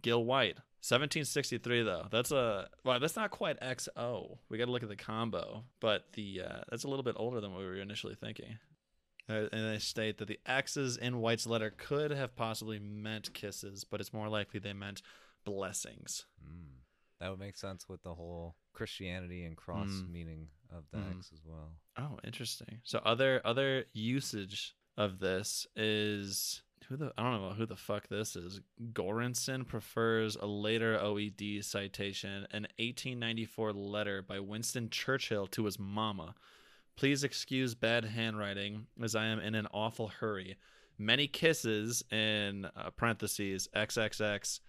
Gil 0.01 0.23
White. 0.23 0.57
1763 0.83 1.83
though. 1.83 2.07
That's 2.11 2.31
a 2.31 2.67
well, 2.83 2.99
that's 2.99 3.15
not 3.15 3.29
quite 3.31 3.59
XO. 3.61 4.39
We 4.49 4.57
got 4.57 4.65
to 4.65 4.71
look 4.71 4.81
at 4.83 4.89
the 4.89 4.95
combo, 4.95 5.63
but 5.79 6.05
the 6.13 6.41
uh, 6.45 6.59
that's 6.69 6.83
a 6.83 6.87
little 6.87 7.03
bit 7.03 7.15
older 7.17 7.39
than 7.39 7.51
what 7.51 7.59
we 7.59 7.65
were 7.67 7.75
initially 7.75 8.15
thinking. 8.15 8.57
Uh, 9.29 9.45
and 9.53 9.73
they 9.73 9.77
state 9.77 10.17
that 10.17 10.27
the 10.27 10.39
X's 10.47 10.97
in 10.97 11.19
White's 11.19 11.45
letter 11.45 11.69
could 11.77 12.09
have 12.11 12.35
possibly 12.35 12.79
meant 12.79 13.31
kisses, 13.33 13.83
but 13.83 14.01
it's 14.01 14.11
more 14.11 14.27
likely 14.27 14.59
they 14.59 14.73
meant 14.73 15.03
blessings. 15.45 16.25
Mm. 16.43 16.79
That 17.19 17.29
would 17.29 17.39
make 17.39 17.55
sense 17.55 17.87
with 17.87 18.01
the 18.01 18.15
whole 18.15 18.55
Christianity 18.73 19.45
and 19.45 19.55
cross 19.55 19.87
Mm. 19.89 20.11
meaning 20.11 20.47
of 20.71 20.83
the 20.91 20.97
Mhm. 20.97 21.17
X 21.17 21.31
as 21.33 21.41
well. 21.43 21.77
Oh, 21.97 22.19
interesting. 22.23 22.81
So 22.83 22.99
other 22.99 23.41
other 23.45 23.85
usage 23.93 24.73
of 24.97 25.19
this 25.19 25.67
is 25.75 26.61
who 26.87 26.97
the 26.97 27.13
I 27.17 27.23
don't 27.23 27.41
know 27.41 27.53
who 27.53 27.65
the 27.65 27.75
fuck 27.75 28.07
this 28.07 28.35
is. 28.35 28.61
Goranson 28.93 29.67
prefers 29.67 30.35
a 30.35 30.45
later 30.45 30.97
OED 30.99 31.61
citation, 31.61 32.47
an 32.51 32.67
1894 32.77 33.73
letter 33.73 34.21
by 34.21 34.39
Winston 34.39 34.89
Churchill 34.89 35.47
to 35.47 35.65
his 35.65 35.77
mama. 35.79 36.35
Please 36.97 37.23
excuse 37.23 37.73
bad 37.75 38.03
handwriting 38.05 38.87
as 39.01 39.15
I 39.15 39.25
am 39.25 39.39
in 39.39 39.55
an 39.55 39.67
awful 39.71 40.07
hurry. 40.09 40.57
Many 40.97 41.27
kisses 41.27 42.03
in 42.11 42.65
uh, 42.75 42.89
parentheses 42.91 43.67
XXX 43.73 44.59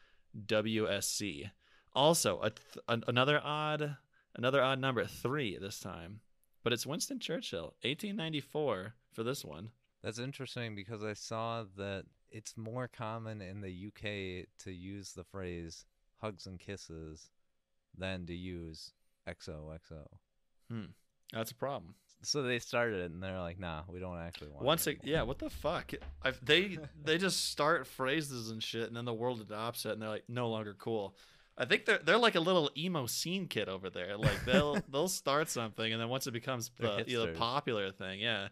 WSC. 0.47 1.51
Also, 1.95 2.41
a 2.41 2.51
th- 2.51 2.79
an- 2.88 3.05
another 3.07 3.41
odd 3.45 3.97
another 4.37 4.62
odd 4.62 4.81
number, 4.81 5.05
3 5.05 5.59
this 5.59 5.81
time. 5.81 6.21
But 6.62 6.73
it's 6.73 6.87
Winston 6.87 7.18
Churchill, 7.18 7.75
1894 7.83 8.95
for 9.11 9.23
this 9.23 9.45
one. 9.45 9.71
That's 10.03 10.18
interesting 10.18 10.75
because 10.75 11.03
I 11.03 11.12
saw 11.14 11.64
that 11.77 12.05
it's 12.31 12.57
more 12.57 12.88
common 12.88 13.40
in 13.40 13.61
the 13.61 13.87
UK 13.88 14.47
to 14.64 14.73
use 14.73 15.12
the 15.12 15.25
phrase 15.25 15.85
hugs 16.21 16.47
and 16.47 16.59
kisses 16.59 17.31
than 17.97 18.27
to 18.27 18.35
use 18.35 18.92
XOXO. 19.29 20.07
Hmm. 20.71 20.85
That's 21.33 21.51
a 21.51 21.55
problem. 21.55 21.95
So 22.23 22.42
they 22.42 22.59
started 22.61 23.01
it 23.01 23.11
and 23.11 23.23
they're 23.23 23.40
like, 23.40 23.59
nah, 23.59 23.83
we 23.88 23.99
don't 23.99 24.18
actually 24.18 24.51
want 24.51 24.64
Once 24.64 24.87
it. 24.87 24.99
it, 25.03 25.09
yeah, 25.09 25.23
what 25.23 25.38
the 25.38 25.51
fuck? 25.51 25.92
I've, 26.23 26.42
they 26.45 26.79
they 27.05 27.18
just 27.18 27.51
start 27.51 27.87
phrases 27.87 28.51
and 28.51 28.62
shit, 28.62 28.87
and 28.87 28.97
then 28.97 29.05
the 29.05 29.12
world 29.12 29.40
adopts 29.40 29.85
it, 29.87 29.92
and 29.92 30.01
they're 30.01 30.09
like, 30.09 30.25
no 30.29 30.49
longer 30.49 30.77
cool. 30.79 31.16
I 31.59 31.65
think 31.67 31.85
they're 31.85 31.99
they're 31.99 32.19
like 32.19 32.35
a 32.35 32.41
little 32.41 32.71
emo 32.77 33.07
scene 33.07 33.47
kid 33.47 33.69
over 33.69 33.91
there. 33.91 34.17
Like 34.17 34.45
they'll 34.45 34.79
they'll 34.91 35.09
start 35.09 35.49
something 35.49 35.93
and 35.93 36.01
then 36.01 36.09
once 36.09 36.27
it 36.27 36.33
becomes 36.33 36.71
the 36.79 37.05
you 37.07 37.25
know, 37.27 37.33
popular 37.35 37.91
thing, 37.91 38.21
yeah. 38.21 38.49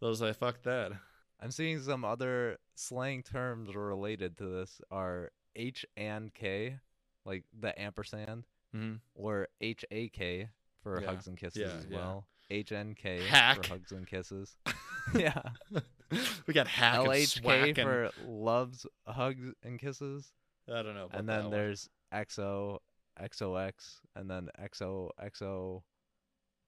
Those 0.00 0.20
like 0.20 0.36
fuck 0.36 0.62
that. 0.62 0.92
I'm 1.40 1.50
seeing 1.50 1.80
some 1.80 2.04
other 2.04 2.58
slang 2.74 3.22
terms 3.22 3.74
related 3.74 4.38
to 4.38 4.44
this 4.46 4.80
are 4.90 5.30
H 5.56 5.84
and 5.96 6.32
K, 6.32 6.78
like 7.24 7.44
the 7.58 7.78
ampersand, 7.80 8.44
Mm-hmm. 8.74 8.94
or 9.14 9.48
H 9.60 9.84
A 9.90 10.08
K 10.08 10.48
for 10.82 11.00
Yeah, 11.00 11.06
hugs 11.08 11.26
and 11.26 11.36
kisses 11.36 11.58
yeah, 11.60 11.78
as 11.78 11.86
yeah. 11.90 11.96
well. 11.96 12.26
H 12.50 12.72
N 12.72 12.94
K 12.94 13.18
for 13.20 13.68
hugs 13.68 13.92
and 13.92 14.06
kisses. 14.06 14.56
yeah. 15.14 15.40
we 16.46 16.54
got 16.54 16.68
hack 16.68 16.94
L 16.96 17.12
H 17.12 17.42
K 17.42 17.74
for 17.74 18.10
loves, 18.26 18.86
hugs, 19.06 19.52
and 19.62 19.78
kisses. 19.78 20.32
I 20.72 20.82
don't 20.82 20.94
know. 20.94 21.08
And 21.12 21.28
then 21.28 21.50
there's 21.50 21.88
XO, 22.12 22.78
XOX, 23.20 23.72
and 24.16 24.30
then 24.30 24.48
XO, 24.62 25.10
XO, 25.24 25.82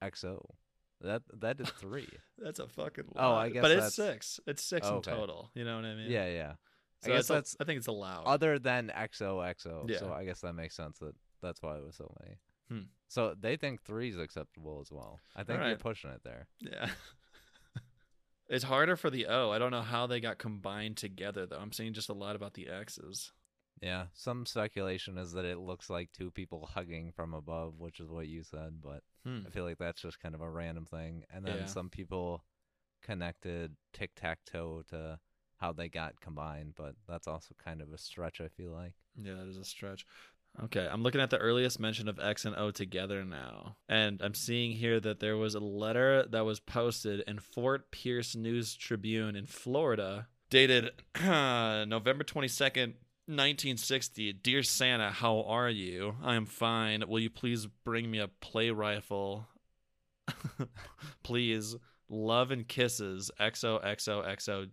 XO. 0.02 0.44
That 1.00 1.22
that 1.40 1.58
did 1.58 1.68
three. 1.68 2.08
that's 2.38 2.58
a 2.60 2.68
fucking 2.68 3.04
Oh, 3.16 3.30
lot. 3.30 3.46
I 3.46 3.48
guess 3.50 3.62
but 3.62 3.70
it's 3.72 3.94
six. 3.94 4.40
It's 4.46 4.62
six 4.62 4.86
Oh, 4.86 4.96
in 4.96 5.02
total. 5.02 5.50
You 5.54 5.64
know 5.64 5.76
what 5.76 5.84
I 5.84 5.94
mean? 5.94 6.10
yeah, 6.10 6.26
yeah. 6.28 6.52
So 7.02 7.12
I 7.12 7.16
guess 7.16 7.28
a- 7.30 7.32
that's 7.34 7.56
I 7.60 7.64
think 7.64 7.78
it's 7.78 7.86
allowed. 7.88 8.24
other 8.24 8.58
than 8.58 8.90
XOXO. 8.94 9.90
Yeah. 9.90 9.98
So 9.98 10.12
I 10.12 10.24
guess 10.24 10.40
that 10.40 10.54
makes 10.54 10.74
sense 10.76 10.98
that 11.00 11.14
that's 11.42 11.60
why 11.62 11.76
it 11.76 11.84
was 11.84 11.96
so 11.96 12.10
many. 12.22 12.38
Hmm. 12.70 12.86
So 13.08 13.34
they 13.38 13.56
think 13.56 13.82
three 13.82 14.08
is 14.08 14.16
acceptable 14.18 14.78
as 14.80 14.90
well. 14.90 15.20
I 15.36 15.44
think 15.44 15.60
you're 15.62 15.76
pushing 15.76 16.10
it 16.10 16.22
there. 16.24 16.46
Yeah. 16.60 16.88
it's 18.48 18.64
harder 18.64 18.96
for 18.96 19.10
the 19.10 19.26
O. 19.26 19.50
I 19.50 19.58
don't 19.58 19.70
know 19.70 19.82
how 19.82 20.06
they 20.06 20.20
got 20.20 20.38
combined 20.38 20.96
together 20.96 21.44
though. 21.46 21.58
I'm 21.58 21.72
seeing 21.72 21.92
just 21.92 22.08
a 22.08 22.14
lot 22.14 22.36
about 22.36 22.54
the 22.54 22.68
X's. 22.68 23.32
Yeah. 23.84 24.06
Some 24.14 24.46
speculation 24.46 25.18
is 25.18 25.32
that 25.32 25.44
it 25.44 25.58
looks 25.58 25.90
like 25.90 26.10
two 26.12 26.30
people 26.30 26.66
hugging 26.74 27.12
from 27.12 27.34
above, 27.34 27.78
which 27.78 28.00
is 28.00 28.08
what 28.08 28.26
you 28.26 28.42
said, 28.42 28.80
but 28.82 29.02
Hmm. 29.24 29.40
I 29.46 29.50
feel 29.50 29.64
like 29.64 29.78
that's 29.78 30.00
just 30.02 30.20
kind 30.20 30.34
of 30.34 30.40
a 30.40 30.48
random 30.50 30.86
thing. 30.86 31.24
And 31.30 31.44
then 31.44 31.58
Yeah. 31.58 31.64
some 31.66 31.90
people 31.90 32.44
connected 33.02 33.76
tic 33.92 34.14
tac 34.14 34.44
toe 34.44 34.82
to 34.88 35.20
how 35.56 35.72
they 35.72 35.88
got 35.88 36.20
combined, 36.20 36.74
but 36.76 36.94
that's 37.06 37.26
also 37.28 37.54
kind 37.62 37.80
of 37.80 37.92
a 37.92 37.98
stretch, 37.98 38.40
I 38.40 38.48
feel 38.48 38.72
like. 38.72 38.94
Yeah, 39.16 39.34
that 39.34 39.46
is 39.48 39.56
a 39.58 39.64
stretch. 39.64 40.06
Okay, 40.62 40.86
I'm 40.90 41.02
looking 41.02 41.20
at 41.20 41.30
the 41.30 41.38
earliest 41.38 41.80
mention 41.80 42.08
of 42.08 42.18
X 42.18 42.44
and 42.44 42.54
O 42.56 42.70
together 42.70 43.24
now. 43.24 43.76
And 43.88 44.22
I'm 44.22 44.34
seeing 44.34 44.72
here 44.72 45.00
that 45.00 45.20
there 45.20 45.36
was 45.36 45.54
a 45.54 45.60
letter 45.60 46.26
that 46.28 46.44
was 46.44 46.60
posted 46.60 47.20
in 47.26 47.38
Fort 47.40 47.90
Pierce 47.90 48.36
News 48.36 48.74
Tribune 48.76 49.34
in 49.36 49.46
Florida, 49.46 50.28
dated 50.50 50.92
November 51.20 52.24
22nd, 52.24 52.94
1960. 53.26 54.32
Dear 54.34 54.62
Santa, 54.62 55.10
how 55.10 55.42
are 55.42 55.70
you? 55.70 56.16
I 56.22 56.34
am 56.34 56.46
fine. 56.46 57.02
Will 57.08 57.20
you 57.20 57.30
please 57.30 57.66
bring 57.84 58.10
me 58.10 58.18
a 58.18 58.28
play 58.28 58.70
rifle? 58.70 59.48
please. 61.22 61.76
Love 62.08 62.50
and 62.50 62.68
kisses. 62.68 63.30
XOXOXO. 63.40 64.68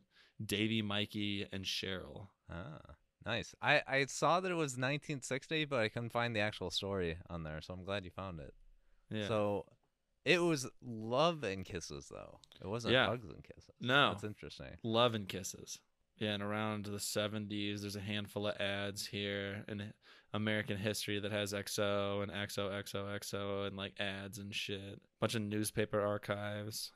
Davy, 0.46 0.82
Mikey, 0.82 1.46
and 1.52 1.64
Cheryl. 1.64 2.28
Ah, 2.52 2.80
nice. 3.26 3.54
I, 3.62 3.82
I 3.88 4.06
saw 4.06 4.40
that 4.40 4.52
it 4.52 4.56
was 4.56 4.72
1960, 4.72 5.66
but 5.66 5.80
I 5.80 5.88
couldn't 5.90 6.12
find 6.12 6.36
the 6.36 6.40
actual 6.40 6.72
story 6.72 7.18
on 7.30 7.44
there, 7.44 7.62
so 7.62 7.74
I'm 7.74 7.84
glad 7.86 8.04
you 8.06 8.12
found 8.12 8.40
it. 8.40 8.54
Yeah. 9.10 9.28
So 9.28 9.66
it 10.26 10.42
was 10.42 10.68
love 10.84 11.44
and 11.44 11.64
kisses, 11.64 12.08
though. 12.10 12.40
It 12.62 12.68
wasn't 12.68 12.94
Yeah. 12.94 13.06
hugs 13.08 13.30
and 13.30 13.44
kisses. 13.44 13.72
No. 13.80 14.12
That's 14.12 14.24
interesting. 14.24 14.78
Love 14.84 15.16
and 15.16 15.28
Kisses. 15.28 15.80
Yeah, 16.22 16.34
and 16.34 16.44
around 16.44 16.86
the 16.86 16.98
70s, 16.98 17.82
there's 17.82 17.96
a 17.96 18.00
handful 18.00 18.46
of 18.46 18.56
ads 18.62 19.08
here 19.08 19.66
in 19.68 19.92
American 20.34 20.78
history 20.78 21.20
that 21.20 21.32
has 21.32 21.52
XO 21.52 22.22
and 22.22 22.32
XOXOXO 22.32 23.66
and 23.66 23.76
like 23.76 24.00
ads 24.00 24.38
and 24.38 24.54
shit. 24.54 25.02
Bunch 25.20 25.34
of 25.34 25.42
newspaper 25.42 26.00
archives. 26.00 26.92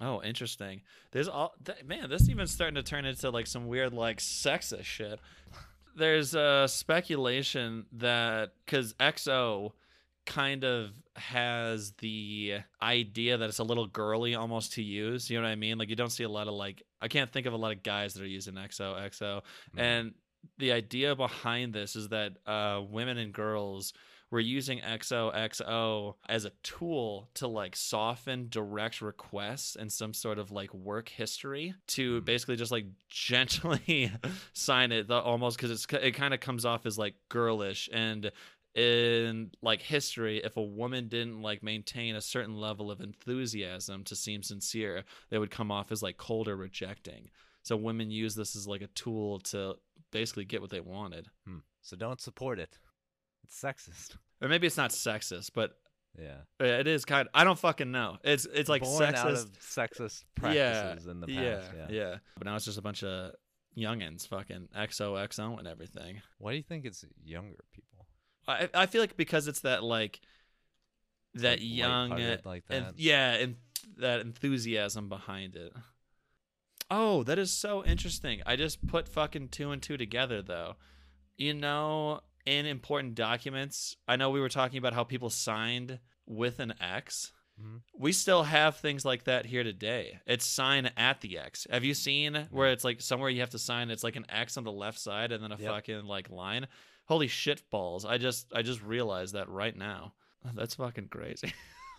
Oh, 0.00 0.22
interesting. 0.22 0.80
There's 1.12 1.28
all 1.28 1.52
th- 1.62 1.84
man. 1.84 2.08
This 2.08 2.30
even 2.30 2.46
starting 2.46 2.76
to 2.76 2.82
turn 2.82 3.04
into 3.04 3.28
like 3.28 3.46
some 3.46 3.68
weird 3.68 3.92
like 3.92 4.16
sexist 4.16 4.84
shit. 4.84 5.20
There's 5.94 6.34
uh 6.34 6.66
speculation 6.66 7.84
that 7.92 8.52
because 8.64 8.94
XO 8.94 9.72
kind 10.24 10.64
of 10.64 10.92
has 11.16 11.92
the 11.98 12.60
idea 12.80 13.36
that 13.36 13.50
it's 13.50 13.58
a 13.58 13.64
little 13.64 13.88
girly 13.88 14.34
almost 14.34 14.72
to 14.74 14.82
use. 14.82 15.28
You 15.28 15.36
know 15.36 15.42
what 15.42 15.50
I 15.50 15.56
mean? 15.56 15.76
Like 15.76 15.90
you 15.90 15.96
don't 15.96 16.08
see 16.08 16.24
a 16.24 16.30
lot 16.30 16.48
of 16.48 16.54
like 16.54 16.82
I 17.00 17.08
can't 17.08 17.32
think 17.32 17.46
of 17.46 17.52
a 17.52 17.56
lot 17.56 17.72
of 17.72 17.82
guys 17.82 18.14
that 18.14 18.22
are 18.22 18.26
using 18.26 18.54
XO 18.54 18.94
XO. 18.94 19.42
Mhm. 19.74 19.80
And 19.80 20.14
the 20.58 20.72
idea 20.72 21.14
behind 21.14 21.72
this 21.74 21.96
is 21.96 22.08
that 22.08 22.32
uh, 22.46 22.80
women 22.88 23.18
and 23.18 23.32
girls 23.32 23.92
were 24.30 24.38
using 24.40 24.78
XOXO 24.78 26.14
as 26.28 26.44
a 26.44 26.52
tool 26.62 27.28
to 27.34 27.48
like 27.48 27.74
soften 27.74 28.46
direct 28.48 29.02
requests 29.02 29.74
and 29.74 29.90
some 29.92 30.14
sort 30.14 30.38
of 30.38 30.52
like 30.52 30.72
work 30.72 31.08
history 31.08 31.74
to 31.88 32.20
Mhm. 32.20 32.24
basically 32.24 32.56
just 32.56 32.70
like 32.70 32.86
gently 33.08 34.12
sign 34.52 34.92
it 34.92 35.08
the, 35.08 35.14
almost 35.20 35.56
because 35.56 35.70
it's 35.72 35.86
it 36.02 36.12
kind 36.12 36.32
of 36.32 36.40
comes 36.40 36.64
off 36.64 36.86
as 36.86 36.96
like 36.96 37.14
girlish 37.28 37.88
and 37.92 38.30
in 38.74 39.50
like 39.62 39.82
history 39.82 40.38
if 40.44 40.56
a 40.56 40.62
woman 40.62 41.08
didn't 41.08 41.42
like 41.42 41.62
maintain 41.62 42.14
a 42.14 42.20
certain 42.20 42.54
level 42.56 42.90
of 42.90 43.00
enthusiasm 43.00 44.04
to 44.04 44.14
seem 44.14 44.42
sincere 44.42 45.02
they 45.28 45.38
would 45.38 45.50
come 45.50 45.72
off 45.72 45.90
as 45.90 46.02
like 46.02 46.16
cold 46.16 46.46
or 46.46 46.56
rejecting 46.56 47.28
so 47.62 47.76
women 47.76 48.10
use 48.10 48.34
this 48.34 48.54
as 48.56 48.66
like 48.66 48.80
a 48.82 48.86
tool 48.88 49.40
to 49.40 49.74
basically 50.12 50.44
get 50.44 50.60
what 50.60 50.70
they 50.70 50.80
wanted. 50.80 51.28
Hmm. 51.46 51.58
So 51.82 51.94
don't 51.96 52.20
support 52.20 52.58
it. 52.58 52.78
It's 53.44 53.60
sexist. 53.60 54.16
Or 54.42 54.48
maybe 54.48 54.66
it's 54.66 54.78
not 54.78 54.88
sexist, 54.90 55.50
but 55.54 55.72
Yeah. 56.18 56.38
it 56.58 56.86
is 56.86 57.04
kind 57.04 57.28
of, 57.28 57.30
I 57.34 57.44
don't 57.44 57.58
fucking 57.58 57.92
know. 57.92 58.16
It's 58.24 58.46
it's 58.46 58.70
like 58.70 58.80
Born 58.80 59.02
sexist. 59.12 59.50
sexist 59.58 60.24
yeah, 60.54 60.82
practices 60.82 61.06
in 61.08 61.20
the 61.20 61.26
past. 61.26 61.38
yeah, 61.38 61.60
Yeah. 61.76 61.86
yeah. 61.90 62.16
But 62.38 62.46
now 62.46 62.56
it's 62.56 62.64
just 62.64 62.78
a 62.78 62.82
bunch 62.82 63.04
of 63.04 63.32
youngins 63.76 64.26
fucking 64.26 64.68
XOXO 64.74 65.58
and 65.58 65.68
everything. 65.68 66.22
Why 66.38 66.52
do 66.52 66.56
you 66.56 66.62
think 66.62 66.86
it's 66.86 67.04
younger 67.22 67.56
people? 67.74 67.99
I 68.50 68.68
I 68.74 68.86
feel 68.86 69.00
like 69.00 69.16
because 69.16 69.48
it's 69.48 69.60
that 69.60 69.82
like 69.82 70.20
that 71.34 71.58
Like 71.58 71.60
young 71.62 72.10
lighthearted 72.10 72.44
like 72.46 72.64
and 72.70 72.86
yeah, 72.96 73.32
and 73.34 73.56
that 73.98 74.20
enthusiasm 74.20 75.08
behind 75.08 75.56
it. 75.56 75.72
Oh, 76.90 77.22
that 77.22 77.38
is 77.38 77.52
so 77.52 77.84
interesting. 77.84 78.42
I 78.46 78.56
just 78.56 78.84
put 78.86 79.08
fucking 79.08 79.48
two 79.48 79.70
and 79.70 79.80
two 79.82 79.96
together 79.96 80.42
though. 80.42 80.74
You 81.36 81.54
know, 81.54 82.20
in 82.46 82.66
important 82.66 83.14
documents, 83.14 83.96
I 84.08 84.16
know 84.16 84.30
we 84.30 84.40
were 84.40 84.48
talking 84.48 84.78
about 84.78 84.92
how 84.94 85.04
people 85.04 85.30
signed 85.30 86.00
with 86.26 86.58
an 86.58 86.74
X. 86.80 87.32
Mhm. 87.60 87.82
We 87.94 88.12
still 88.12 88.42
have 88.44 88.78
things 88.78 89.04
like 89.04 89.24
that 89.24 89.46
here 89.46 89.62
today. 89.62 90.20
It's 90.26 90.44
sign 90.46 90.86
at 90.96 91.20
the 91.20 91.38
X. 91.38 91.66
Have 91.70 91.84
you 91.84 91.94
seen 91.94 92.48
where 92.50 92.72
it's 92.72 92.84
like 92.84 93.00
somewhere 93.00 93.30
you 93.30 93.40
have 93.40 93.50
to 93.50 93.58
sign? 93.58 93.90
It's 93.90 94.04
like 94.04 94.16
an 94.16 94.26
X 94.28 94.56
on 94.56 94.64
the 94.64 94.72
left 94.72 94.98
side 94.98 95.30
and 95.30 95.42
then 95.44 95.52
a 95.52 95.56
Yep. 95.58 95.70
fucking 95.70 96.04
like 96.06 96.28
line. 96.30 96.66
Holy 97.10 97.26
shit 97.26 97.68
balls! 97.70 98.04
I 98.04 98.18
just 98.18 98.46
I 98.54 98.62
just 98.62 98.80
realized 98.84 99.34
that 99.34 99.48
right 99.48 99.76
now. 99.76 100.12
That's 100.54 100.76
fucking 100.76 101.08
crazy. 101.08 101.52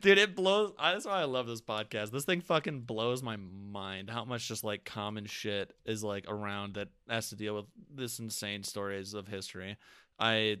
Dude, 0.00 0.18
it 0.18 0.36
blows. 0.36 0.72
That's 0.80 1.04
why 1.04 1.20
I 1.20 1.24
love 1.24 1.48
this 1.48 1.60
podcast. 1.60 2.12
This 2.12 2.24
thing 2.24 2.40
fucking 2.40 2.82
blows 2.82 3.24
my 3.24 3.36
mind. 3.36 4.08
How 4.08 4.24
much 4.24 4.46
just 4.46 4.62
like 4.62 4.84
common 4.84 5.26
shit 5.26 5.74
is 5.84 6.04
like 6.04 6.26
around 6.28 6.74
that 6.74 6.90
has 7.08 7.30
to 7.30 7.36
deal 7.36 7.56
with 7.56 7.64
this 7.92 8.20
insane 8.20 8.62
stories 8.62 9.14
of 9.14 9.26
history. 9.26 9.76
I 10.20 10.58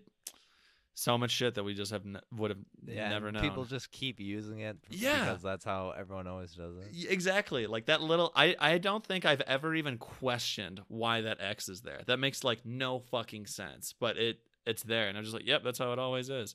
so 0.94 1.16
much 1.16 1.30
shit 1.30 1.54
that 1.54 1.64
we 1.64 1.72
just 1.74 1.92
have 1.92 2.02
would 2.32 2.50
have 2.50 2.58
Yeah. 2.84 3.08
never 3.08 3.30
known. 3.32 3.42
People 3.42 3.64
just 3.64 3.90
keep 3.90 4.20
using 4.20 4.60
it 4.60 4.76
Yeah. 4.90 5.20
because 5.24 5.42
that's 5.42 5.64
how 5.64 5.90
everyone 5.90 6.26
always 6.26 6.52
does 6.54 6.76
it. 6.76 7.10
Exactly. 7.10 7.66
Like 7.66 7.86
that 7.86 8.02
little 8.02 8.32
I 8.36 8.54
I 8.58 8.78
don't 8.78 9.04
think 9.04 9.24
I've 9.24 9.40
ever 9.42 9.74
even 9.74 9.96
questioned 9.98 10.82
why 10.88 11.22
that 11.22 11.40
X 11.40 11.68
is 11.68 11.80
there. 11.82 12.02
That 12.06 12.18
makes 12.18 12.44
like 12.44 12.64
no 12.66 12.98
fucking 12.98 13.46
sense, 13.46 13.94
but 13.98 14.16
it 14.18 14.40
it's 14.66 14.82
there 14.82 15.08
and 15.08 15.16
I'm 15.16 15.24
just 15.24 15.34
like, 15.34 15.46
"Yep, 15.46 15.62
that's 15.64 15.78
how 15.78 15.92
it 15.92 15.98
always 15.98 16.28
is." 16.28 16.54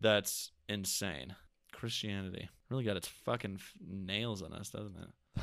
That's 0.00 0.52
insane. 0.68 1.34
Christianity 1.72 2.48
really 2.68 2.84
got 2.84 2.96
its 2.96 3.08
fucking 3.08 3.56
f- 3.60 3.74
nails 3.84 4.40
on 4.42 4.52
us, 4.52 4.70
doesn't 4.70 4.96
it? 4.96 5.42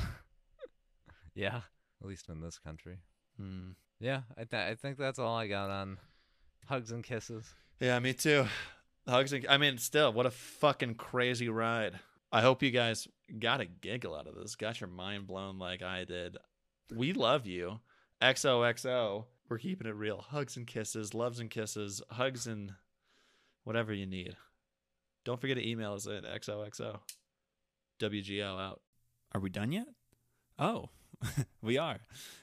Yeah. 1.34 1.60
At 2.00 2.08
least 2.08 2.28
in 2.28 2.40
this 2.40 2.58
country. 2.58 2.98
Hmm. 3.36 3.70
Yeah. 4.00 4.22
I, 4.36 4.44
th- 4.44 4.70
I 4.70 4.74
think 4.74 4.98
that's 4.98 5.18
all 5.20 5.36
I 5.36 5.46
got 5.46 5.70
on 5.70 5.98
hugs 6.68 6.90
and 6.90 7.02
kisses. 7.02 7.54
Yeah, 7.80 7.98
me 7.98 8.12
too. 8.12 8.46
Hugs 9.08 9.32
and 9.32 9.46
I 9.48 9.56
mean, 9.56 9.78
still, 9.78 10.12
what 10.12 10.26
a 10.26 10.30
fucking 10.30 10.94
crazy 10.94 11.48
ride. 11.48 11.98
I 12.30 12.42
hope 12.42 12.62
you 12.62 12.70
guys 12.70 13.08
got 13.38 13.60
a 13.60 13.64
giggle 13.64 14.14
out 14.14 14.26
of 14.26 14.34
this, 14.34 14.54
got 14.54 14.80
your 14.80 14.90
mind 14.90 15.26
blown 15.26 15.58
like 15.58 15.82
I 15.82 16.04
did. 16.04 16.36
We 16.94 17.12
love 17.12 17.46
you. 17.46 17.80
XOXO. 18.20 19.24
We're 19.48 19.58
keeping 19.58 19.86
it 19.86 19.94
real. 19.94 20.20
Hugs 20.20 20.56
and 20.56 20.66
kisses, 20.66 21.14
loves 21.14 21.40
and 21.40 21.48
kisses, 21.48 22.02
hugs 22.10 22.46
and 22.46 22.72
whatever 23.64 23.94
you 23.94 24.06
need. 24.06 24.36
Don't 25.24 25.40
forget 25.40 25.56
to 25.56 25.66
email 25.66 25.94
us 25.94 26.06
at 26.06 26.24
XOXO. 26.24 27.00
WGO 28.00 28.60
out. 28.60 28.82
Are 29.32 29.40
we 29.40 29.48
done 29.48 29.72
yet? 29.72 29.88
Oh, 30.58 30.90
we 31.62 31.78
are. 31.78 31.98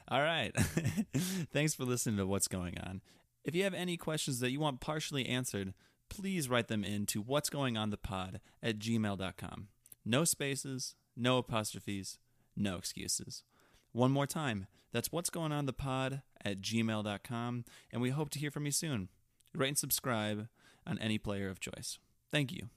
All 0.07 0.21
right. 0.21 0.55
Thanks 1.53 1.75
for 1.75 1.83
listening 1.83 2.17
to 2.17 2.25
What's 2.25 2.47
Going 2.47 2.77
On. 2.79 3.01
If 3.45 3.53
you 3.53 3.63
have 3.63 3.75
any 3.75 3.95
questions 3.95 4.39
that 4.39 4.51
you 4.51 4.59
want 4.59 4.81
partially 4.81 5.27
answered, 5.27 5.75
please 6.09 6.49
write 6.49 6.67
them 6.67 6.83
in 6.83 7.05
to 7.07 7.21
what's 7.21 7.49
going 7.49 7.77
on 7.77 7.91
the 7.91 7.97
pod 7.97 8.41
at 8.61 8.79
gmail.com. 8.79 9.67
No 10.03 10.23
spaces, 10.23 10.95
no 11.15 11.37
apostrophes, 11.37 12.17
no 12.57 12.75
excuses. 12.75 13.43
One 13.91 14.11
more 14.11 14.25
time, 14.25 14.65
that's 14.91 15.11
what's 15.11 15.29
going 15.29 15.51
on 15.51 15.67
the 15.67 15.73
pod 15.73 16.23
at 16.43 16.59
gmail.com, 16.61 17.65
and 17.91 18.01
we 18.01 18.09
hope 18.09 18.31
to 18.31 18.39
hear 18.39 18.51
from 18.51 18.65
you 18.65 18.71
soon. 18.71 19.09
Rate 19.53 19.69
and 19.69 19.77
subscribe 19.77 20.47
on 20.87 20.97
any 20.97 21.19
player 21.19 21.49
of 21.49 21.59
choice. 21.59 21.99
Thank 22.31 22.51
you. 22.51 22.69